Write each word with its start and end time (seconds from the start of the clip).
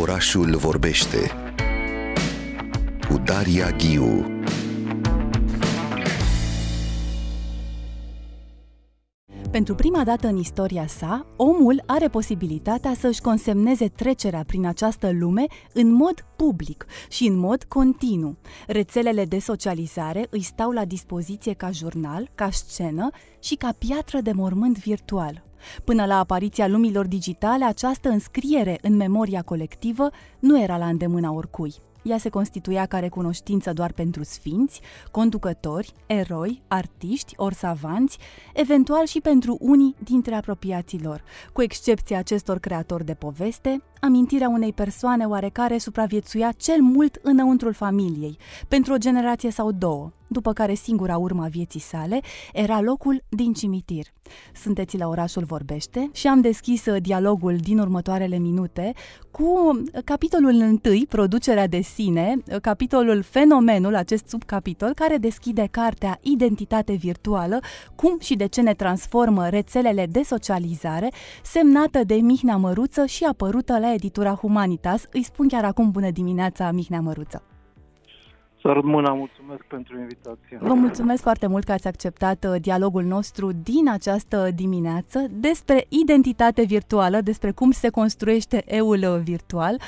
Orașul 0.00 0.56
vorbește 0.56 1.30
cu 3.08 3.18
Daria 3.24 3.70
Ghiu. 3.70 4.26
Pentru 9.50 9.74
prima 9.74 10.04
dată 10.04 10.26
în 10.26 10.36
istoria 10.36 10.86
sa, 10.86 11.26
omul 11.36 11.82
are 11.86 12.08
posibilitatea 12.08 12.94
să 12.94 13.06
își 13.06 13.20
consemneze 13.20 13.88
trecerea 13.88 14.44
prin 14.46 14.66
această 14.66 15.10
lume 15.12 15.44
în 15.72 15.92
mod 15.92 16.26
public 16.36 16.86
și 17.08 17.26
în 17.26 17.36
mod 17.36 17.64
continuu. 17.64 18.36
Rețelele 18.66 19.24
de 19.24 19.38
socializare 19.38 20.26
îi 20.30 20.42
stau 20.42 20.70
la 20.70 20.84
dispoziție 20.84 21.52
ca 21.52 21.70
jurnal, 21.70 22.30
ca 22.34 22.50
scenă 22.50 23.08
și 23.40 23.54
ca 23.54 23.74
piatră 23.78 24.20
de 24.20 24.32
mormânt 24.32 24.78
virtual. 24.78 25.45
Până 25.84 26.04
la 26.06 26.18
apariția 26.18 26.66
lumilor 26.66 27.06
digitale, 27.06 27.64
această 27.64 28.08
înscriere 28.08 28.78
în 28.82 28.96
memoria 28.96 29.42
colectivă 29.42 30.10
nu 30.38 30.62
era 30.62 30.76
la 30.76 30.86
îndemâna 30.86 31.32
oricui. 31.32 31.74
Ea 32.06 32.18
se 32.18 32.28
constituia 32.28 32.86
ca 32.86 32.98
recunoștință 32.98 33.72
doar 33.72 33.92
pentru 33.92 34.24
sfinți, 34.24 34.80
conducători, 35.10 35.92
eroi, 36.06 36.62
artiști 36.68 37.34
ori 37.36 37.54
savanți, 37.54 38.18
eventual 38.54 39.06
și 39.06 39.20
pentru 39.20 39.56
unii 39.60 39.94
dintre 40.04 40.34
apropiații 40.34 41.02
lor. 41.02 41.22
Cu 41.52 41.62
excepția 41.62 42.18
acestor 42.18 42.58
creatori 42.58 43.04
de 43.04 43.14
poveste, 43.14 43.82
amintirea 44.00 44.48
unei 44.48 44.72
persoane 44.72 45.24
oarecare 45.24 45.78
supraviețuia 45.78 46.52
cel 46.52 46.80
mult 46.80 47.18
înăuntrul 47.22 47.72
familiei, 47.72 48.38
pentru 48.68 48.92
o 48.92 48.98
generație 48.98 49.50
sau 49.50 49.72
două, 49.72 50.12
după 50.28 50.52
care 50.52 50.74
singura 50.74 51.16
urma 51.16 51.46
vieții 51.46 51.80
sale 51.80 52.20
era 52.52 52.80
locul 52.80 53.22
din 53.28 53.52
cimitir. 53.52 54.06
Sunteți 54.54 54.98
la 54.98 55.08
Orașul 55.08 55.44
Vorbește 55.44 56.10
și 56.12 56.26
am 56.26 56.40
deschis 56.40 56.86
uh, 56.86 56.96
dialogul 57.02 57.56
din 57.56 57.78
următoarele 57.78 58.38
minute 58.38 58.92
cu 59.30 59.82
capitolul 60.04 60.54
întâi, 60.54 61.06
producerea 61.08 61.66
de 61.66 61.80
sine, 61.80 62.34
uh, 62.52 62.60
capitolul 62.60 63.22
Fenomenul, 63.22 63.94
acest 63.94 64.28
subcapitol, 64.28 64.94
care 64.94 65.16
deschide 65.16 65.68
cartea 65.70 66.18
Identitate 66.20 66.92
virtuală, 66.92 67.60
cum 67.94 68.18
și 68.20 68.36
de 68.36 68.46
ce 68.46 68.60
ne 68.60 68.74
transformă 68.74 69.48
rețelele 69.48 70.06
de 70.06 70.22
socializare, 70.22 71.12
semnată 71.42 72.04
de 72.04 72.14
Mihnea 72.14 72.56
Măruță 72.56 73.06
și 73.06 73.24
apărută 73.24 73.78
la 73.78 73.92
editura 73.92 74.34
Humanitas. 74.34 75.04
Îi 75.12 75.22
spun 75.22 75.48
chiar 75.48 75.64
acum 75.64 75.90
bună 75.90 76.10
dimineața, 76.10 76.70
Mihnea 76.70 77.00
Măruță! 77.00 77.55
Sărut 78.66 78.84
mâna, 78.84 79.12
mulțumesc 79.12 79.62
pentru 79.62 79.98
invitație. 79.98 80.58
Vă 80.60 80.74
mulțumesc 80.74 81.22
foarte 81.22 81.46
mult 81.46 81.64
că 81.64 81.72
ați 81.72 81.86
acceptat 81.86 82.44
uh, 82.44 82.60
dialogul 82.60 83.02
nostru 83.02 83.52
din 83.52 83.88
această 83.90 84.50
dimineață 84.54 85.26
despre 85.30 85.86
identitate 85.88 86.62
virtuală, 86.62 87.20
despre 87.20 87.50
cum 87.50 87.70
se 87.70 87.88
construiește 87.88 88.62
eul 88.66 88.98
uh, 89.02 89.20
virtual. 89.22 89.80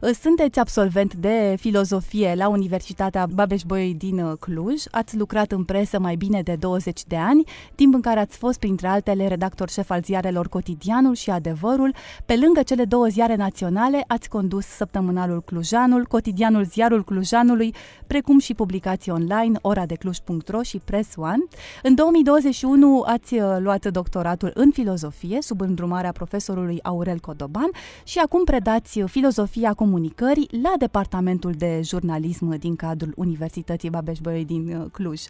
Sunteți 0.00 0.58
absolvent 0.58 1.14
de 1.14 1.54
filozofie 1.58 2.34
la 2.36 2.48
Universitatea 2.48 3.26
Babeș-Bolyai 3.26 3.92
din 3.92 4.18
uh, 4.18 4.32
Cluj, 4.38 4.82
ați 4.90 5.16
lucrat 5.16 5.52
în 5.52 5.64
presă 5.64 5.98
mai 5.98 6.14
bine 6.16 6.42
de 6.42 6.56
20 6.58 7.04
de 7.04 7.16
ani, 7.16 7.44
timp 7.74 7.94
în 7.94 8.00
care 8.00 8.20
ați 8.20 8.36
fost, 8.36 8.58
printre 8.58 8.86
altele, 8.86 9.28
redactor 9.28 9.68
șef 9.68 9.90
al 9.90 10.02
ziarelor 10.04 10.48
Cotidianul 10.48 11.14
și 11.14 11.30
Adevărul. 11.30 11.94
Pe 12.26 12.36
lângă 12.36 12.62
cele 12.62 12.84
două 12.84 13.06
ziare 13.06 13.34
naționale, 13.34 14.04
ați 14.06 14.28
condus 14.28 14.66
săptămânalul 14.66 15.42
Clujanul, 15.42 16.04
cotidianul 16.04 16.64
Ziarul 16.64 17.04
Clujanului, 17.04 17.74
precum 18.06 18.38
și 18.38 18.54
publicații 18.54 19.12
online 19.12 19.58
oradecluj.ro 19.60 20.62
și 20.62 20.80
Press 20.84 21.16
One. 21.16 21.44
În 21.82 21.94
2021 21.94 23.02
ați 23.06 23.34
uh, 23.34 23.56
luat 23.58 23.86
doctoratul 23.86 24.50
în 24.54 24.70
filozofie 24.70 25.38
sub 25.40 25.60
îndrumarea 25.60 26.12
profesorului 26.12 26.78
Aurel 26.82 27.18
Codoban 27.18 27.70
și 28.04 28.18
acum 28.18 28.44
predați 28.44 29.00
filozofia 29.00 29.72
cum 29.72 29.88
comunicării 29.90 30.48
la 30.62 30.72
Departamentul 30.78 31.52
de 31.52 31.80
Jurnalism 31.84 32.58
din 32.58 32.76
cadrul 32.76 33.12
Universității 33.16 33.90
Babeș-Bolyai 33.90 34.44
din 34.44 34.76
uh, 34.76 34.90
Cluj. 34.92 35.20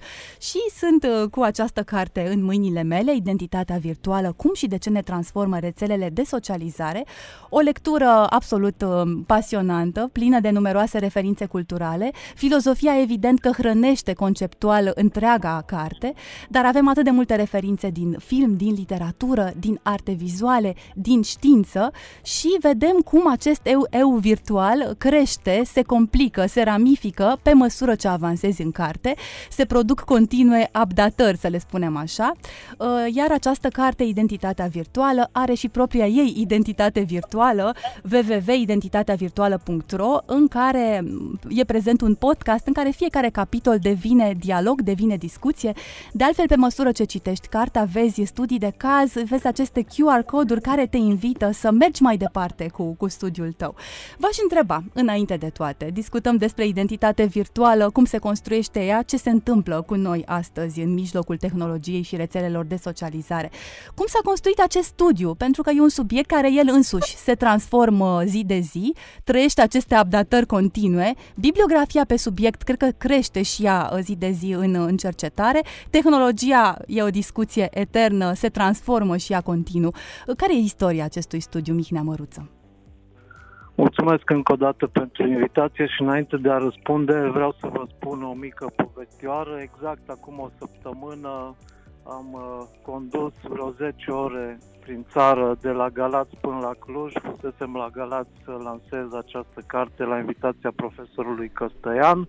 Și 0.41 0.59
sunt 0.77 1.05
uh, 1.05 1.29
cu 1.31 1.41
această 1.41 1.83
carte 1.83 2.29
în 2.33 2.45
mâinile 2.45 2.83
mele, 2.83 3.15
Identitatea 3.15 3.77
virtuală, 3.77 4.33
cum 4.37 4.55
și 4.55 4.67
de 4.67 4.79
ce 4.79 4.91
ne 4.91 5.01
transformă 5.01 5.59
rețelele 5.59 6.09
de 6.09 6.23
socializare, 6.23 7.07
o 7.49 7.59
lectură 7.59 8.27
absolut 8.31 8.83
uh, 8.83 9.03
pasionantă, 9.27 10.09
plină 10.13 10.41
de 10.41 10.51
numeroase 10.51 10.99
referințe 10.99 11.47
culturale. 11.47 12.11
Filozofia 12.35 13.01
evident 13.01 13.41
că 13.41 13.51
hrănește 13.51 14.13
conceptual 14.13 14.93
întreaga 14.95 15.63
carte, 15.67 16.15
dar 16.49 16.65
avem 16.65 16.89
atât 16.89 17.05
de 17.05 17.11
multe 17.11 17.35
referințe 17.35 17.91
din 17.91 18.17
film, 18.19 18.57
din 18.57 18.75
literatură, 18.75 19.53
din 19.59 19.81
arte 19.83 20.13
vizuale, 20.13 20.75
din 20.95 21.23
știință 21.23 21.93
și 22.23 22.57
vedem 22.61 22.97
cum 23.05 23.31
acest 23.31 23.61
eu, 23.65 23.87
eu 23.91 24.11
virtual 24.11 24.49
virtual 24.51 24.95
crește, 24.99 25.63
se 25.65 25.83
complică, 25.83 26.47
se 26.47 26.63
ramifică 26.63 27.39
pe 27.43 27.53
măsură 27.53 27.95
ce 27.95 28.09
avansezi 28.09 28.63
în 28.63 28.71
carte, 28.71 29.15
se 29.51 29.65
produc 29.65 30.01
continue 30.01 30.71
updatări, 30.83 31.37
să 31.37 31.49
le 31.49 31.59
spunem 31.59 31.97
așa, 31.97 32.33
uh, 32.79 32.87
iar 33.15 33.33
această 33.33 33.69
carte, 33.69 34.05
Identitatea 34.05 34.67
Virtuală, 34.67 35.29
are 35.33 35.55
și 35.55 35.69
propria 35.69 36.07
ei 36.07 36.35
identitate 36.37 37.01
virtuală, 37.01 37.75
www.identitateavirtuală.ro, 38.13 40.17
în 40.27 40.49
care 40.49 41.05
e 41.49 41.65
prezent 41.65 42.01
un 42.01 42.15
podcast 42.15 42.67
în 42.67 42.73
care 42.73 42.91
fiecare 42.91 43.29
capitol 43.29 43.79
devine 43.81 44.37
dialog, 44.39 44.81
devine 44.81 45.17
discuție. 45.17 45.73
De 46.13 46.25
altfel, 46.25 46.47
pe 46.47 46.57
măsură 46.57 46.93
ce 46.93 47.05
citești 47.05 47.49
cartea, 47.49 47.89
vezi 47.93 48.25
studii 48.25 48.59
de 48.59 48.73
caz, 48.77 49.13
vezi 49.13 49.47
aceste 49.47 49.83
QR 49.83 50.25
coduri 50.27 50.61
care 50.61 50.87
te 50.87 50.97
invită 50.97 51.51
să 51.53 51.71
mergi 51.71 52.03
mai 52.03 52.17
departe 52.17 52.69
cu, 52.69 52.95
cu 52.99 53.09
studiul 53.09 53.53
tău. 53.53 53.75
V-aș 54.19 54.37
întreba, 54.43 54.83
înainte 54.93 55.37
de 55.37 55.49
toate, 55.49 55.91
discutăm 55.93 56.37
despre 56.37 56.67
identitate 56.67 57.25
virtuală, 57.25 57.91
cum 57.91 58.05
se 58.05 58.19
construiește 58.19 58.85
ea, 58.85 59.03
ce 59.03 59.17
se 59.17 59.31
întâmplă 59.31 59.83
cu 59.87 59.95
noi 59.95 60.23
astăzi 60.27 60.81
în 60.81 60.93
mijlocul 60.93 61.37
tehnologiei 61.37 62.03
și 62.03 62.17
rețelelor 62.17 62.65
de 62.65 62.77
socializare. 62.77 63.51
Cum 63.95 64.07
s-a 64.09 64.19
construit 64.25 64.59
acest 64.59 64.87
studiu? 64.87 65.35
Pentru 65.35 65.63
că 65.63 65.71
e 65.71 65.81
un 65.81 65.89
subiect 65.89 66.29
care 66.29 66.53
el 66.53 66.69
însuși 66.73 67.17
se 67.17 67.35
transformă 67.35 68.23
zi 68.25 68.45
de 68.47 68.59
zi, 68.59 68.95
trăiește 69.25 69.61
aceste 69.61 69.99
updatări 70.03 70.47
continue, 70.47 71.15
bibliografia 71.37 72.05
pe 72.05 72.17
subiect 72.17 72.63
cred 72.63 72.77
că 72.77 72.89
crește 72.99 73.43
și 73.43 73.65
ea 73.65 73.93
zi 74.01 74.17
de 74.17 74.31
zi 74.31 74.53
în, 74.53 74.75
în 74.75 74.97
cercetare, 74.97 75.61
tehnologia 75.91 76.79
e 76.87 77.03
o 77.03 77.11
discuție 77.11 77.69
eternă, 77.71 78.33
se 78.33 78.49
transformă 78.49 79.17
și 79.17 79.33
ea 79.33 79.41
continuu. 79.41 79.95
Care 80.37 80.55
e 80.55 80.59
istoria 80.59 81.05
acestui 81.05 81.41
studiu, 81.41 81.75
Mihnea 81.75 82.03
Măruță? 82.03 82.51
Mulțumesc 83.75 84.31
încă 84.31 84.53
o 84.53 84.57
dată 84.57 84.87
pentru 84.87 85.27
invitație 85.27 85.87
și 85.87 86.03
înainte 86.03 86.37
de 86.37 86.51
a 86.51 86.59
răspunde 86.59 87.29
vreau 87.33 87.55
să 87.61 87.67
vă 87.67 87.87
spun 87.97 88.23
o 88.23 88.33
mică 88.33 88.73
povestioară. 88.77 89.59
Exact 89.61 90.09
acum 90.09 90.39
o 90.39 90.49
săptămână 90.59 91.55
am 92.05 92.33
uh, 92.33 92.67
condus 92.83 93.33
vreo 93.43 93.71
10 93.71 94.11
ore 94.11 94.59
prin 94.81 95.07
țară 95.11 95.57
de 95.61 95.71
la 95.71 95.89
Galați 95.89 96.37
până 96.41 96.59
la 96.59 96.73
Cluj. 96.79 97.13
Fusesem 97.23 97.75
la 97.75 97.89
Galați 97.93 98.31
să 98.45 98.51
lansez 98.51 99.13
această 99.13 99.63
carte 99.67 100.05
la 100.05 100.19
invitația 100.19 100.73
profesorului 100.77 101.49
Căstăian. 101.49 102.29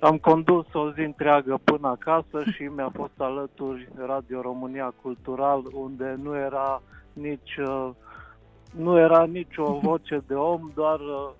Am 0.00 0.16
condus 0.16 0.66
o 0.72 0.92
zi 0.92 1.00
întreagă 1.00 1.60
până 1.64 1.88
acasă 1.88 2.50
și 2.50 2.62
mi-a 2.62 2.90
fost 2.94 3.12
alături 3.16 3.88
Radio 4.06 4.40
România 4.40 4.94
Cultural, 5.02 5.62
unde 5.72 6.18
nu 6.22 6.36
era 6.36 6.82
nici 7.12 7.56
uh, 7.56 7.90
nu 8.70 8.98
era 8.98 9.24
nicio 9.24 9.78
voce 9.82 10.22
de 10.26 10.34
om, 10.34 10.70
doar 10.74 11.00
uh, 11.00 11.30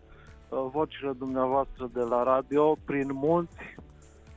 uh, 0.49 0.67
vocile 0.73 1.13
dumneavoastră 1.19 1.91
de 1.93 2.01
la 2.01 2.23
radio, 2.23 2.77
prin 2.85 3.11
munți, 3.13 3.57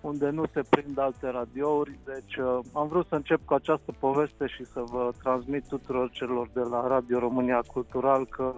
unde 0.01 0.29
nu 0.29 0.43
se 0.53 0.61
prind 0.69 0.97
alte 0.97 1.29
radiouri. 1.29 1.99
Deci 2.05 2.35
uh, 2.35 2.59
am 2.73 2.87
vrut 2.87 3.07
să 3.07 3.15
încep 3.15 3.45
cu 3.45 3.53
această 3.53 3.93
poveste 3.99 4.47
și 4.47 4.65
să 4.65 4.83
vă 4.85 5.11
transmit 5.23 5.67
tuturor 5.67 6.09
celor 6.09 6.49
de 6.53 6.61
la 6.61 6.87
Radio 6.87 7.19
România 7.19 7.63
Cultural 7.73 8.25
că 8.25 8.53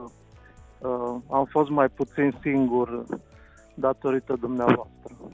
uh, 0.79 1.15
am 1.29 1.45
fost 1.49 1.69
mai 1.69 1.89
puțin 1.89 2.35
singur 2.41 3.03
datorită 3.75 4.37
dumneavoastră. 4.39 4.89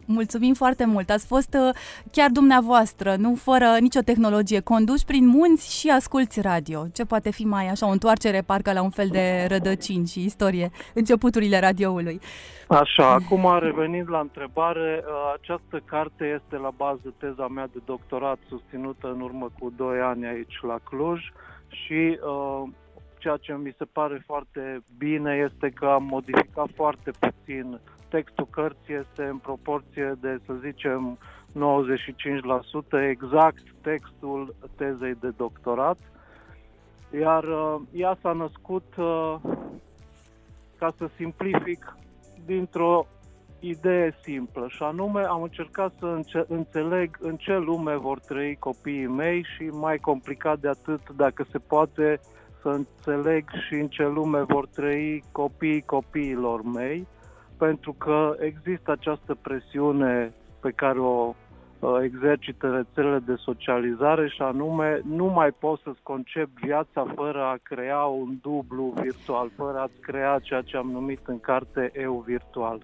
Mulțumim 0.06 0.54
foarte 0.54 0.86
mult. 0.86 1.10
Ați 1.10 1.28
fost 1.28 1.54
uh, 1.54 1.76
chiar 2.12 2.30
dumneavoastră, 2.30 3.16
nu 3.18 3.36
fără 3.36 3.78
nicio 3.80 4.00
tehnologie, 4.00 4.60
conduși 4.60 5.06
prin 5.06 5.28
munți 5.28 5.80
și 5.80 5.90
asculți 5.90 6.42
radio. 6.42 6.86
Ce 6.94 7.06
poate 7.06 7.32
fi 7.32 7.46
mai 7.46 7.68
așa 7.68 7.88
o 7.88 7.92
întoarcere 7.92 8.42
parcă 8.42 8.74
la 8.74 8.82
un 8.82 8.90
fel 8.90 9.08
de 9.12 9.46
rădăcini 9.50 10.08
și 10.08 10.24
istorie, 10.24 10.72
începuturile 10.94 11.60
radioului. 11.60 12.20
Așa, 12.68 13.12
acum 13.12 13.60
revenind 13.60 14.10
la 14.10 14.20
întrebare, 14.20 15.04
uh, 15.04 15.34
această 15.34 15.82
carte 15.86 16.42
este 16.42 16.58
la 16.58 16.72
bază 16.78 17.14
teza 17.18 17.48
mea 17.48 17.68
de 17.74 17.80
doctorat 17.86 18.38
susținută 18.48 19.12
în 19.14 19.22
urmă 19.22 19.50
cu 19.60 19.74
2 19.76 20.00
ani 20.00 20.26
aici 20.26 20.60
la 20.62 20.80
Cluj 20.84 21.20
și 21.68 22.20
uh, 22.26 22.64
ceea 23.18 23.38
ce 23.38 23.54
mi 23.54 23.76
se 23.78 23.86
pare 23.86 24.24
foarte 24.26 24.84
bine 24.98 25.50
este 25.52 25.70
că 25.70 25.86
am 25.86 26.04
modificat 26.04 26.68
foarte 26.76 27.12
puțin 27.20 27.80
textul 28.16 28.48
cărții 28.50 28.94
este 28.94 29.24
în 29.24 29.38
proporție 29.38 30.18
de, 30.22 30.40
să 30.46 30.54
zicem, 30.54 31.18
95% 31.52 33.10
exact 33.10 33.64
textul 33.82 34.56
tezei 34.76 35.16
de 35.20 35.30
doctorat, 35.38 35.98
iar 37.20 37.44
uh, 37.44 37.76
ea 37.92 38.18
s-a 38.22 38.32
născut 38.32 38.96
uh, 38.98 39.36
ca 40.78 40.94
să 40.98 41.10
simplific, 41.16 41.98
dintr-o 42.46 43.06
idee 43.60 44.16
simplă 44.24 44.66
și 44.70 44.84
anume 44.84 45.22
am 45.22 45.42
încercat 45.42 45.94
să 46.00 46.06
înce- 46.06 46.46
înțeleg 46.48 47.18
în 47.20 47.36
ce 47.36 47.58
lume 47.58 47.96
vor 47.96 48.20
trăi 48.20 48.56
copiii 48.60 49.08
mei 49.08 49.46
și 49.56 49.64
mai 49.64 49.98
complicat 49.98 50.60
de 50.60 50.68
atât, 50.68 51.10
dacă 51.16 51.46
se 51.52 51.58
poate, 51.58 52.20
să 52.62 52.70
înțeleg 52.70 53.50
și 53.68 53.74
în 53.74 53.88
ce 53.88 54.08
lume 54.08 54.42
vor 54.42 54.68
trăi 54.68 55.24
copiii 55.32 55.82
copiilor 55.82 56.62
mei, 56.64 57.08
pentru 57.68 57.94
că 57.94 58.36
există 58.40 58.92
această 58.92 59.36
presiune 59.42 60.34
pe 60.62 60.72
care 60.72 61.00
o 61.00 61.34
uh, 61.80 61.98
exercită 62.02 62.68
rețelele 62.70 63.20
de 63.20 63.36
socializare 63.36 64.28
și 64.28 64.42
anume 64.42 65.02
nu 65.06 65.26
mai 65.26 65.52
poți 65.52 65.82
să-ți 65.84 66.02
concep 66.04 66.50
viața 66.62 67.06
fără 67.16 67.42
a 67.42 67.58
crea 67.64 68.04
un 68.04 68.38
dublu 68.42 68.94
virtual, 69.02 69.52
fără 69.56 69.78
a-ți 69.80 70.00
crea 70.00 70.40
ceea 70.40 70.62
ce 70.62 70.78
am 70.78 70.92
numit 70.92 71.20
în 71.26 71.40
carte 71.40 71.92
eu 71.96 72.24
virtual. 72.26 72.82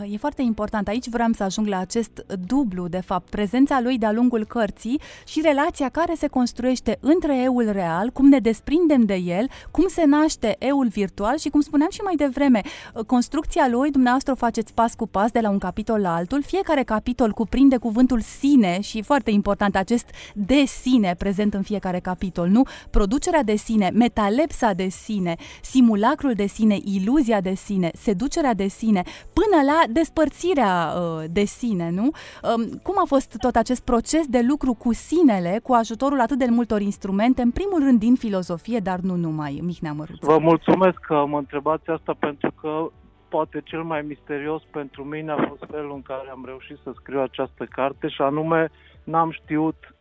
Uh, 0.00 0.12
e 0.12 0.16
foarte 0.16 0.42
important. 0.42 0.88
Aici 0.88 1.08
vreau 1.08 1.32
să 1.32 1.42
ajung 1.42 1.66
la 1.66 1.78
acest 1.78 2.26
dublu, 2.46 2.88
de 2.88 3.00
fapt, 3.00 3.30
prezența 3.30 3.80
lui 3.80 3.98
de-a 3.98 4.12
lungul 4.12 4.44
cărții 4.44 5.00
și 5.26 5.40
relația 5.40 5.88
care 5.88 6.14
se 6.16 6.26
construiește 6.26 6.98
între 7.00 7.42
eul 7.42 7.70
real, 7.72 8.10
cum 8.10 8.28
ne 8.28 8.38
desprindem 8.38 9.04
de 9.04 9.14
el, 9.14 9.48
cum 9.70 9.88
se 9.88 10.04
naște 10.04 10.56
eul 10.58 10.88
virtual 10.88 11.36
și, 11.38 11.48
cum 11.48 11.60
spuneam 11.60 11.90
și 11.90 12.00
mai 12.00 12.14
devreme, 12.16 12.60
uh, 12.94 13.04
construcția 13.04 13.68
lui, 13.68 13.90
dumneavoastră 13.90 14.32
o 14.32 14.36
faceți 14.36 14.74
pas 14.74 14.94
cu 14.94 15.06
pas 15.06 15.30
de 15.30 15.40
la 15.40 15.50
un 15.50 15.58
capitol 15.58 16.00
la 16.00 16.14
altul. 16.14 16.42
Fiecare 16.42 16.82
capitol 16.82 17.32
cuprinde 17.32 17.76
cuvântul 17.76 18.20
sine 18.20 18.80
și, 18.80 19.02
foarte 19.02 19.30
important, 19.30 19.76
acest 19.76 20.06
de 20.34 20.64
sine 20.64 21.14
prezent 21.18 21.54
în 21.54 21.62
fiecare 21.62 22.00
capitol, 22.00 22.48
nu? 22.48 22.62
Producerea 22.90 23.42
de 23.42 23.56
sine, 23.56 23.90
metalepsa 23.94 24.72
de 24.72 24.88
sine, 24.88 25.36
simulacrul 25.62 26.32
de 26.32 26.46
sine, 26.46 26.78
iluzia 26.84 27.40
de 27.40 27.54
sine, 27.54 27.90
seducerea 27.94 28.54
de 28.54 28.66
sine, 28.66 29.02
până 29.32 29.62
la 29.64 29.83
despărțirea 29.90 30.92
uh, 30.96 31.24
de 31.30 31.44
sine, 31.44 31.90
nu? 31.90 32.02
Um, 32.02 32.64
cum 32.82 32.94
a 32.98 33.04
fost 33.06 33.36
tot 33.38 33.54
acest 33.54 33.84
proces 33.84 34.26
de 34.26 34.40
lucru 34.48 34.74
cu 34.74 34.92
sinele, 34.92 35.60
cu 35.62 35.72
ajutorul 35.72 36.20
atât 36.20 36.38
de 36.38 36.46
multor 36.50 36.80
instrumente, 36.80 37.42
în 37.42 37.50
primul 37.50 37.78
rând 37.78 37.98
din 37.98 38.14
filozofie, 38.14 38.78
dar 38.78 38.98
nu 38.98 39.14
numai, 39.14 39.60
Mihnea 39.62 39.92
Măruță? 39.92 40.26
Vă 40.26 40.38
mulțumesc 40.38 40.98
că 40.98 41.24
mă 41.26 41.38
întrebați 41.38 41.90
asta 41.90 42.16
pentru 42.18 42.52
că 42.60 42.90
poate 43.28 43.60
cel 43.64 43.82
mai 43.82 44.02
misterios 44.02 44.62
pentru 44.70 45.04
mine 45.04 45.32
a 45.32 45.46
fost 45.48 45.64
felul 45.70 45.92
în 45.94 46.02
care 46.02 46.28
am 46.30 46.42
reușit 46.46 46.78
să 46.82 46.92
scriu 46.94 47.20
această 47.20 47.64
carte 47.64 48.08
și 48.08 48.22
anume 48.22 48.70
n-am 49.04 49.30
știut 49.30 49.94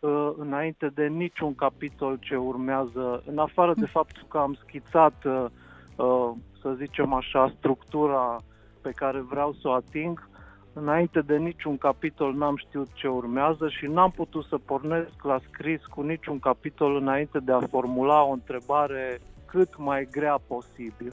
uh, 0.00 0.30
înainte 0.36 0.90
de 0.94 1.06
niciun 1.06 1.54
capitol 1.54 2.16
ce 2.20 2.36
urmează, 2.36 3.22
în 3.26 3.38
afară 3.38 3.74
de 3.76 3.86
faptul 3.86 4.24
că 4.28 4.38
am 4.38 4.58
schițat, 4.66 5.24
uh, 5.24 5.44
uh, 5.96 6.30
să 6.60 6.74
zicem 6.76 7.12
așa, 7.12 7.54
structura 7.58 8.42
pe 8.82 8.90
care 8.90 9.20
vreau 9.20 9.52
să 9.52 9.68
o 9.68 9.72
ating. 9.72 10.28
Înainte 10.72 11.20
de 11.20 11.36
niciun 11.36 11.76
capitol 11.78 12.34
n-am 12.34 12.56
știut 12.56 12.88
ce 12.92 13.08
urmează 13.08 13.68
și 13.68 13.86
n-am 13.86 14.10
putut 14.10 14.44
să 14.44 14.58
pornesc 14.58 15.22
la 15.22 15.40
scris 15.48 15.84
cu 15.84 16.02
niciun 16.02 16.38
capitol 16.38 16.96
înainte 16.96 17.38
de 17.38 17.52
a 17.52 17.60
formula 17.60 18.22
o 18.22 18.32
întrebare 18.32 19.20
cât 19.46 19.76
mai 19.76 20.08
grea 20.10 20.40
posibil. 20.46 21.12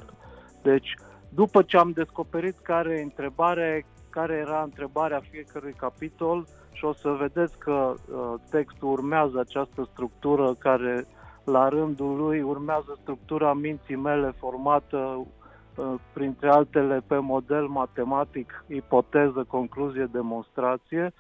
Deci, 0.61 0.93
după 1.29 1.61
ce 1.61 1.77
am 1.77 1.91
descoperit 1.91 2.57
care 2.57 2.93
e 2.93 3.01
întrebare, 3.01 3.85
care 4.09 4.33
era 4.33 4.61
întrebarea 4.61 5.21
fiecărui 5.29 5.73
capitol 5.73 6.45
și 6.71 6.85
o 6.85 6.93
să 6.93 7.09
vedeți 7.09 7.57
că 7.57 7.93
uh, 7.93 8.33
textul 8.49 8.91
urmează 8.91 9.39
această 9.39 9.87
structură 9.91 10.53
care 10.53 11.05
la 11.43 11.69
rândul 11.69 12.17
lui 12.17 12.41
urmează 12.41 12.97
structura 13.01 13.53
minții 13.53 13.95
mele 13.95 14.33
formată 14.37 14.97
Uh, 14.97 15.25
printre 16.13 16.49
altele 16.49 17.03
pe 17.07 17.17
model 17.17 17.67
matematic, 17.67 18.65
ipoteză, 18.67 19.45
concluzie, 19.47 20.09
demonstrație. 20.11 21.13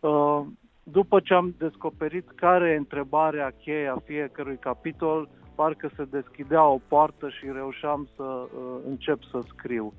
Uh, 0.00 0.40
după 0.82 1.20
ce 1.20 1.34
am 1.34 1.54
descoperit 1.58 2.30
care 2.34 2.70
e 2.70 2.76
întrebarea 2.76 3.52
cheie 3.62 3.88
a 3.88 3.98
fiecărui 4.04 4.56
capitol, 4.56 5.28
parcă 5.54 5.90
se 5.96 6.04
deschidea 6.04 6.66
o 6.66 6.80
poartă 6.88 7.28
și 7.28 7.50
reușeam 7.52 8.08
să 8.16 8.22
uh, 8.22 8.48
încep 8.88 9.22
să 9.30 9.40
scriu. 9.48 9.92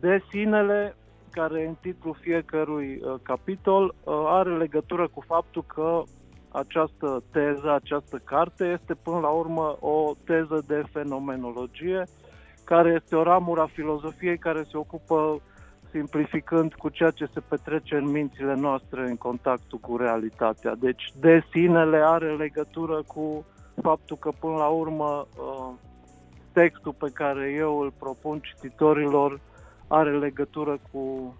De 0.00 0.22
sinele, 0.30 0.96
care 1.30 1.60
e 1.60 1.66
în 1.66 1.76
titlul 1.80 2.16
fiecărui 2.20 3.02
capitol, 3.22 3.94
are 4.26 4.56
legătură 4.56 5.08
cu 5.08 5.20
faptul 5.26 5.64
că 5.66 6.02
această 6.48 7.22
teză, 7.32 7.72
această 7.72 8.20
carte 8.24 8.64
este 8.64 8.94
până 8.94 9.18
la 9.18 9.28
urmă 9.28 9.76
o 9.80 10.12
teză 10.24 10.64
de 10.66 10.82
fenomenologie 10.92 12.04
care 12.66 12.92
este 13.00 13.16
o 13.16 13.22
ramură 13.22 13.60
a 13.60 13.66
filozofiei 13.66 14.38
care 14.38 14.62
se 14.70 14.76
ocupă 14.76 15.40
simplificând 15.90 16.74
cu 16.74 16.88
ceea 16.88 17.10
ce 17.10 17.26
se 17.32 17.40
petrece 17.48 17.96
în 17.96 18.10
mințile 18.10 18.54
noastre 18.54 19.00
în 19.08 19.16
contactul 19.16 19.78
cu 19.78 19.96
realitatea. 19.96 20.74
Deci, 20.74 21.12
de 21.20 21.44
sinele 21.52 21.96
are 21.96 22.36
legătură 22.36 23.02
cu 23.06 23.44
faptul 23.82 24.16
că, 24.16 24.30
până 24.40 24.56
la 24.56 24.66
urmă, 24.66 25.26
uh, 25.38 25.72
textul 26.52 26.92
pe 26.92 27.10
care 27.12 27.54
eu 27.56 27.78
îl 27.78 27.92
propun 27.98 28.40
cititorilor 28.40 29.40
are 29.88 30.18
legătură 30.18 30.78
cu 30.92 31.34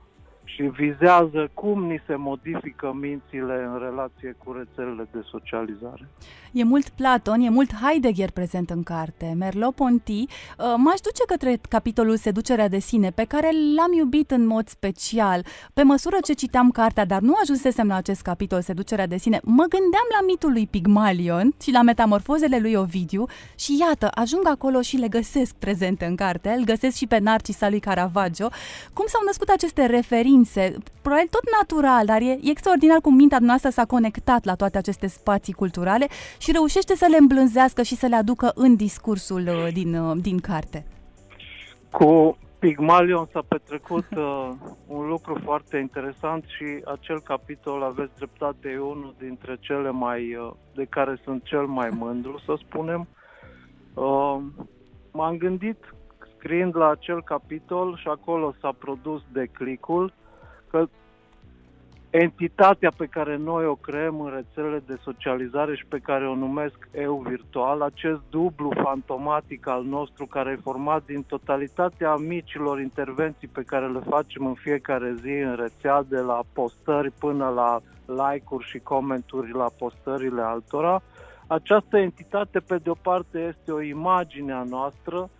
și 0.46 0.62
vizează 0.62 1.50
cum 1.54 1.84
ni 1.84 2.02
se 2.06 2.14
modifică 2.14 2.96
mințile 3.00 3.68
în 3.72 3.78
relație 3.78 4.36
cu 4.44 4.52
rețelele 4.52 5.08
de 5.12 5.22
socializare. 5.30 6.08
E 6.52 6.64
mult 6.64 6.88
Platon, 6.88 7.40
e 7.40 7.50
mult 7.50 7.70
Heidegger 7.74 8.30
prezent 8.30 8.70
în 8.70 8.82
carte. 8.82 9.34
Merleau-Ponty 9.38 10.22
uh, 10.22 10.74
m-aș 10.76 11.00
duce 11.00 11.24
către 11.26 11.58
capitolul 11.68 12.16
Seducerea 12.16 12.68
de 12.68 12.78
sine, 12.78 13.10
pe 13.10 13.24
care 13.24 13.50
l-am 13.76 13.92
iubit 13.92 14.30
în 14.30 14.46
mod 14.46 14.68
special. 14.68 15.44
Pe 15.74 15.82
măsură 15.82 16.16
ce 16.24 16.32
citeam 16.32 16.70
cartea, 16.70 17.04
dar 17.04 17.20
nu 17.20 17.34
ajunsesem 17.42 17.86
la 17.86 17.94
acest 17.94 18.22
capitol, 18.22 18.60
Seducerea 18.60 19.06
de 19.06 19.16
sine, 19.16 19.40
mă 19.42 19.64
gândeam 19.68 20.06
la 20.20 20.26
mitul 20.26 20.52
lui 20.52 20.66
Pigmalion 20.66 21.54
și 21.62 21.72
la 21.72 21.82
metamorfozele 21.82 22.58
lui 22.58 22.74
Ovidiu 22.74 23.26
și 23.58 23.76
iată, 23.80 24.10
ajung 24.14 24.46
acolo 24.46 24.80
și 24.80 24.96
le 24.96 25.08
găsesc 25.08 25.54
prezente 25.54 26.04
în 26.04 26.16
carte. 26.16 26.54
Îl 26.58 26.64
găsesc 26.64 26.96
și 26.96 27.06
pe 27.06 27.18
Narcisa 27.18 27.68
lui 27.68 27.80
Caravaggio. 27.80 28.48
Cum 28.92 29.04
s-au 29.08 29.22
născut 29.24 29.48
aceste 29.48 29.86
referințe? 29.86 30.34
Probabil 31.02 31.28
tot 31.30 31.42
natural, 31.60 32.06
dar 32.06 32.20
e, 32.20 32.38
e 32.42 32.50
extraordinar 32.50 33.00
cum 33.00 33.14
mintea 33.14 33.38
noastră 33.40 33.70
s-a 33.70 33.84
conectat 33.84 34.44
la 34.44 34.54
toate 34.54 34.78
aceste 34.78 35.06
spații 35.06 35.52
culturale 35.52 36.06
și 36.38 36.52
reușește 36.52 36.96
să 36.96 37.06
le 37.10 37.16
îmblânzească 37.16 37.82
și 37.82 37.96
să 37.96 38.06
le 38.06 38.16
aducă 38.16 38.52
în 38.54 38.76
discursul 38.76 39.46
uh, 39.46 39.72
din, 39.72 39.94
uh, 39.94 40.16
din 40.20 40.38
carte. 40.38 40.86
Cu 41.90 42.36
Pigmalion 42.58 43.28
s-a 43.32 43.42
petrecut 43.48 44.06
uh, 44.16 44.50
un 44.86 45.08
lucru 45.08 45.40
foarte 45.44 45.76
interesant 45.76 46.44
și 46.44 46.82
acel 46.84 47.20
capitol, 47.20 47.82
aveți 47.82 48.16
dreptate, 48.16 48.68
e 48.68 48.78
unul 48.78 49.14
dintre 49.18 49.56
cele 49.60 49.90
mai, 49.90 50.34
uh, 50.34 50.52
de 50.74 50.84
care 50.84 51.20
sunt 51.24 51.44
cel 51.44 51.66
mai 51.66 51.88
mândru, 51.88 52.38
să 52.44 52.54
spunem. 52.58 53.06
Uh, 53.94 54.36
m-am 55.12 55.36
gândit, 55.36 55.94
scriind 56.36 56.76
la 56.76 56.88
acel 56.88 57.22
capitol 57.22 57.96
și 57.96 58.08
acolo 58.08 58.54
s-a 58.60 58.74
produs 58.78 59.22
declicul, 59.32 60.12
că 60.84 60.88
entitatea 62.10 62.92
pe 62.96 63.06
care 63.06 63.36
noi 63.36 63.66
o 63.66 63.74
creăm 63.74 64.20
în 64.20 64.30
rețelele 64.34 64.82
de 64.86 64.96
socializare 65.02 65.76
și 65.76 65.86
pe 65.86 65.98
care 65.98 66.28
o 66.28 66.34
numesc 66.34 66.88
eu 66.94 67.24
virtual, 67.28 67.82
acest 67.82 68.20
dublu 68.30 68.72
fantomatic 68.82 69.66
al 69.66 69.84
nostru 69.84 70.26
care 70.26 70.50
e 70.50 70.62
format 70.62 71.04
din 71.04 71.22
totalitatea 71.22 72.14
micilor 72.14 72.80
intervenții 72.80 73.48
pe 73.48 73.62
care 73.62 73.88
le 73.88 74.00
facem 74.08 74.46
în 74.46 74.54
fiecare 74.54 75.14
zi 75.20 75.30
în 75.30 75.54
rețea, 75.54 76.02
de 76.08 76.18
la 76.18 76.40
postări 76.52 77.10
până 77.10 77.48
la 77.48 77.80
like-uri 78.06 78.66
și 78.66 78.78
comenturi 78.78 79.52
la 79.52 79.68
postările 79.78 80.42
altora, 80.42 81.02
această 81.46 81.96
entitate, 81.96 82.58
pe 82.60 82.76
de 82.76 82.90
o 82.90 82.94
parte, 83.02 83.38
este 83.38 83.72
o 83.72 83.80
imagine 83.80 84.52
a 84.52 84.62
noastră, 84.62 85.30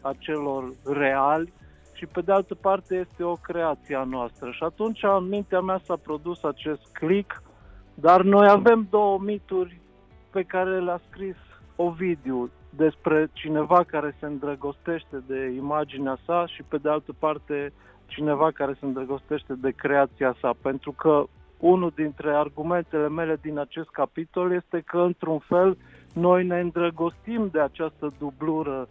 a 0.00 0.14
celor 0.18 0.72
reali, 0.84 1.52
și 1.94 2.06
pe 2.06 2.20
de 2.20 2.32
altă 2.32 2.54
parte 2.54 2.94
este 2.94 3.22
o 3.22 3.32
creație 3.32 3.96
a 3.96 4.04
noastră. 4.04 4.50
Și 4.50 4.62
atunci 4.62 5.02
în 5.02 5.28
mintea 5.28 5.60
mea 5.60 5.80
s-a 5.84 5.96
produs 5.96 6.42
acest 6.42 6.82
click, 6.92 7.42
dar 7.94 8.22
noi 8.22 8.48
avem 8.48 8.86
două 8.90 9.18
mituri 9.18 9.80
pe 10.30 10.42
care 10.42 10.80
le-a 10.80 11.00
scris 11.10 11.36
Ovidiu 11.76 12.50
despre 12.70 13.28
cineva 13.32 13.84
care 13.86 14.16
se 14.18 14.26
îndrăgostește 14.26 15.22
de 15.26 15.52
imaginea 15.56 16.18
sa 16.26 16.46
și 16.46 16.62
pe 16.62 16.76
de 16.76 16.88
altă 16.88 17.12
parte 17.18 17.72
cineva 18.06 18.50
care 18.50 18.72
se 18.72 18.84
îndrăgostește 18.84 19.54
de 19.54 19.70
creația 19.70 20.36
sa, 20.40 20.54
pentru 20.62 20.92
că 20.92 21.24
unul 21.58 21.92
dintre 21.94 22.34
argumentele 22.34 23.08
mele 23.08 23.38
din 23.40 23.58
acest 23.58 23.88
capitol 23.88 24.52
este 24.52 24.82
că, 24.86 24.98
într-un 24.98 25.38
fel, 25.38 25.76
noi 26.14 26.46
ne 26.46 26.60
îndrăgostim 26.60 27.48
de 27.52 27.60
această 27.60 28.12
dublură 28.18 28.88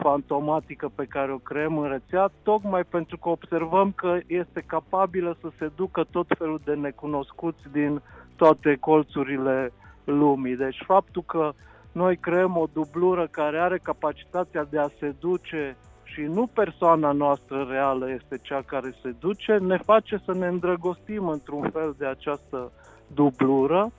fantomatică 0.00 0.90
pe 0.94 1.04
care 1.04 1.32
o 1.32 1.36
creăm 1.36 1.78
în 1.78 1.88
rețea, 1.88 2.30
tocmai 2.42 2.84
pentru 2.84 3.16
că 3.18 3.28
observăm 3.28 3.92
că 3.92 4.18
este 4.26 4.64
capabilă 4.66 5.36
să 5.40 5.48
se 5.58 5.70
ducă 5.76 6.04
tot 6.10 6.26
felul 6.38 6.60
de 6.64 6.74
necunoscuți 6.74 7.62
din 7.72 8.02
toate 8.36 8.76
colțurile 8.80 9.72
lumii. 10.04 10.56
Deci 10.56 10.82
faptul 10.86 11.22
că 11.26 11.52
noi 11.92 12.16
creăm 12.16 12.56
o 12.56 12.66
dublură 12.72 13.26
care 13.30 13.58
are 13.58 13.78
capacitatea 13.78 14.64
de 14.64 14.78
a 14.78 14.88
se 14.98 15.14
duce 15.20 15.76
și 16.02 16.20
nu 16.20 16.46
persoana 16.46 17.12
noastră 17.12 17.66
reală 17.70 18.10
este 18.10 18.38
cea 18.42 18.62
care 18.66 18.94
se 19.02 19.14
duce, 19.18 19.52
ne 19.52 19.76
face 19.76 20.22
să 20.24 20.32
ne 20.34 20.46
îndrăgostim 20.46 21.28
într-un 21.28 21.70
fel 21.70 21.94
de 21.98 22.06
această 22.06 22.72
dublură 23.14 23.92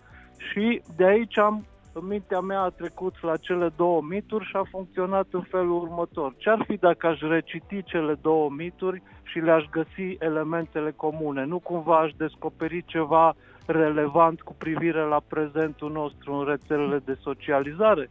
și 0.52 0.82
de 0.96 1.06
aici 1.06 1.38
am 1.38 1.66
în 1.94 2.06
mintea 2.08 2.40
mea 2.40 2.62
a 2.62 2.70
trecut 2.70 3.14
la 3.22 3.38
cele 3.38 3.70
două 3.76 4.02
mituri 4.02 4.46
și 4.46 4.56
a 4.56 4.64
funcționat 4.70 5.28
în 5.32 5.42
felul 5.42 5.82
următor. 5.82 6.34
Ce-ar 6.38 6.64
fi 6.68 6.78
dacă 6.78 7.08
aș 7.08 7.20
reciti 7.20 7.84
cele 7.84 8.18
două 8.22 8.50
mituri 8.50 9.02
și 9.24 9.40
le-aș 9.40 9.64
găsi 9.72 10.16
elementele 10.20 10.92
comune? 10.92 11.46
Nu 11.46 11.60
cumva 11.60 11.98
aș 12.00 12.12
descoperi 12.18 12.84
ceva 12.86 13.34
relevant 13.66 14.42
cu 14.42 14.56
privire 14.58 15.02
la 15.02 15.22
prezentul 15.28 15.92
nostru 15.92 16.34
în 16.34 16.46
rețelele 16.46 17.02
de 17.06 17.18
socializare? 17.22 18.10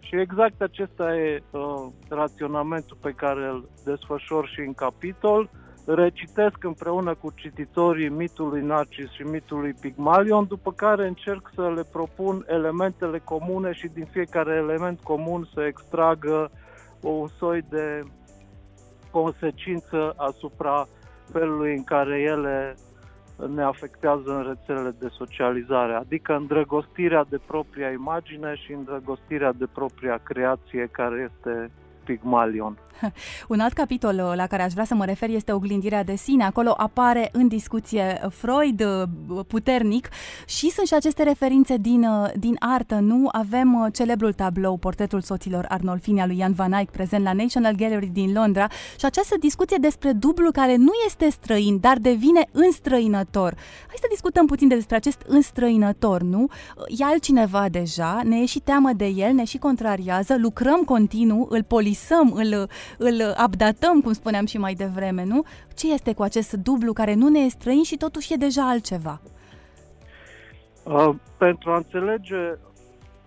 Și 0.00 0.16
exact 0.16 0.62
acesta 0.62 1.16
e 1.16 1.42
uh, 1.50 1.60
raționamentul 2.08 2.96
pe 3.00 3.10
care 3.10 3.46
îl 3.46 3.68
desfășor 3.84 4.46
și 4.46 4.60
în 4.60 4.74
capitol. 4.74 5.50
Recitesc 5.86 6.64
împreună 6.64 7.14
cu 7.14 7.32
cititorii 7.34 8.08
mitului 8.08 8.62
Narcis 8.62 9.10
și 9.10 9.22
mitului 9.22 9.74
Pigmalion, 9.80 10.46
după 10.46 10.72
care 10.72 11.06
încerc 11.06 11.50
să 11.54 11.72
le 11.74 11.82
propun 11.92 12.44
elementele 12.48 13.18
comune 13.18 13.72
și 13.72 13.86
din 13.86 14.04
fiecare 14.04 14.54
element 14.54 15.00
comun 15.00 15.48
să 15.54 15.62
extragă 15.62 16.50
un 17.00 17.28
soi 17.38 17.64
de 17.68 18.02
consecință 19.10 20.14
asupra 20.16 20.88
felului 21.32 21.76
în 21.76 21.84
care 21.84 22.20
ele 22.20 22.76
ne 23.54 23.62
afectează 23.62 24.30
în 24.30 24.42
rețelele 24.42 24.94
de 25.00 25.08
socializare, 25.10 25.92
adică 25.92 26.34
îndrăgostirea 26.34 27.24
de 27.28 27.40
propria 27.46 27.90
imagine 27.90 28.54
și 28.54 28.72
îndrăgostirea 28.72 29.52
de 29.52 29.66
propria 29.72 30.20
creație 30.22 30.88
care 30.92 31.30
este 31.32 31.70
Pygmalion. 32.04 32.78
Un 33.48 33.60
alt 33.60 33.72
capitol 33.72 34.14
uh, 34.14 34.32
la 34.36 34.46
care 34.46 34.62
aș 34.62 34.72
vrea 34.72 34.84
să 34.84 34.94
mă 34.94 35.04
refer 35.04 35.28
este 35.28 35.52
oglindirea 35.52 36.04
de 36.04 36.14
sine. 36.14 36.44
Acolo 36.44 36.74
apare 36.76 37.28
în 37.32 37.48
discuție 37.48 38.20
Freud 38.30 38.80
uh, 38.80 39.44
puternic 39.46 40.08
și 40.46 40.70
sunt 40.70 40.86
și 40.86 40.94
aceste 40.94 41.22
referințe 41.22 41.76
din, 41.76 42.04
uh, 42.04 42.30
din 42.36 42.56
artă, 42.58 42.94
nu? 42.94 43.28
Avem 43.32 43.88
celebrul 43.92 44.32
tablou, 44.32 44.76
portretul 44.76 45.20
soților 45.20 45.66
Arnolfini 45.68 46.20
al 46.20 46.26
lui 46.26 46.36
Jan 46.36 46.52
van 46.52 46.72
Eyck, 46.72 46.92
prezent 46.92 47.24
la 47.24 47.32
National 47.32 47.74
Gallery 47.74 48.06
din 48.06 48.32
Londra 48.32 48.68
și 48.98 49.04
această 49.04 49.34
discuție 49.40 49.76
despre 49.80 50.12
dublu 50.12 50.50
care 50.50 50.76
nu 50.76 50.92
este 51.06 51.28
străin, 51.30 51.80
dar 51.80 51.98
devine 51.98 52.48
înstrăinător. 52.52 53.54
Hai 53.86 53.96
să 54.00 54.06
discutăm 54.10 54.46
puțin 54.46 54.68
despre 54.68 54.96
acest 54.96 55.22
înstrăinător, 55.26 56.22
nu? 56.22 56.46
E 56.86 57.04
altcineva 57.04 57.68
deja, 57.68 58.20
ne 58.24 58.36
e 58.36 58.46
și 58.46 58.58
teamă 58.58 58.90
de 58.96 59.06
el, 59.06 59.32
ne 59.32 59.44
și 59.44 59.58
contrariază, 59.58 60.36
lucrăm 60.38 60.82
continuu, 60.82 61.46
îl 61.50 61.62
polisăm, 61.62 62.32
îl, 62.32 62.68
îl 62.98 63.34
updatăm, 63.46 64.00
cum 64.00 64.12
spuneam 64.12 64.46
și 64.46 64.58
mai 64.58 64.74
devreme, 64.74 65.24
nu? 65.24 65.42
Ce 65.74 65.92
este 65.92 66.14
cu 66.14 66.22
acest 66.22 66.52
dublu 66.52 66.92
care 66.92 67.14
nu 67.14 67.28
ne 67.28 67.38
e 67.38 67.48
străin 67.48 67.82
și 67.82 67.96
totuși 67.96 68.32
e 68.32 68.36
deja 68.36 68.68
altceva? 68.68 69.20
Uh, 70.84 71.14
pentru 71.38 71.70
a 71.70 71.76
înțelege 71.76 72.58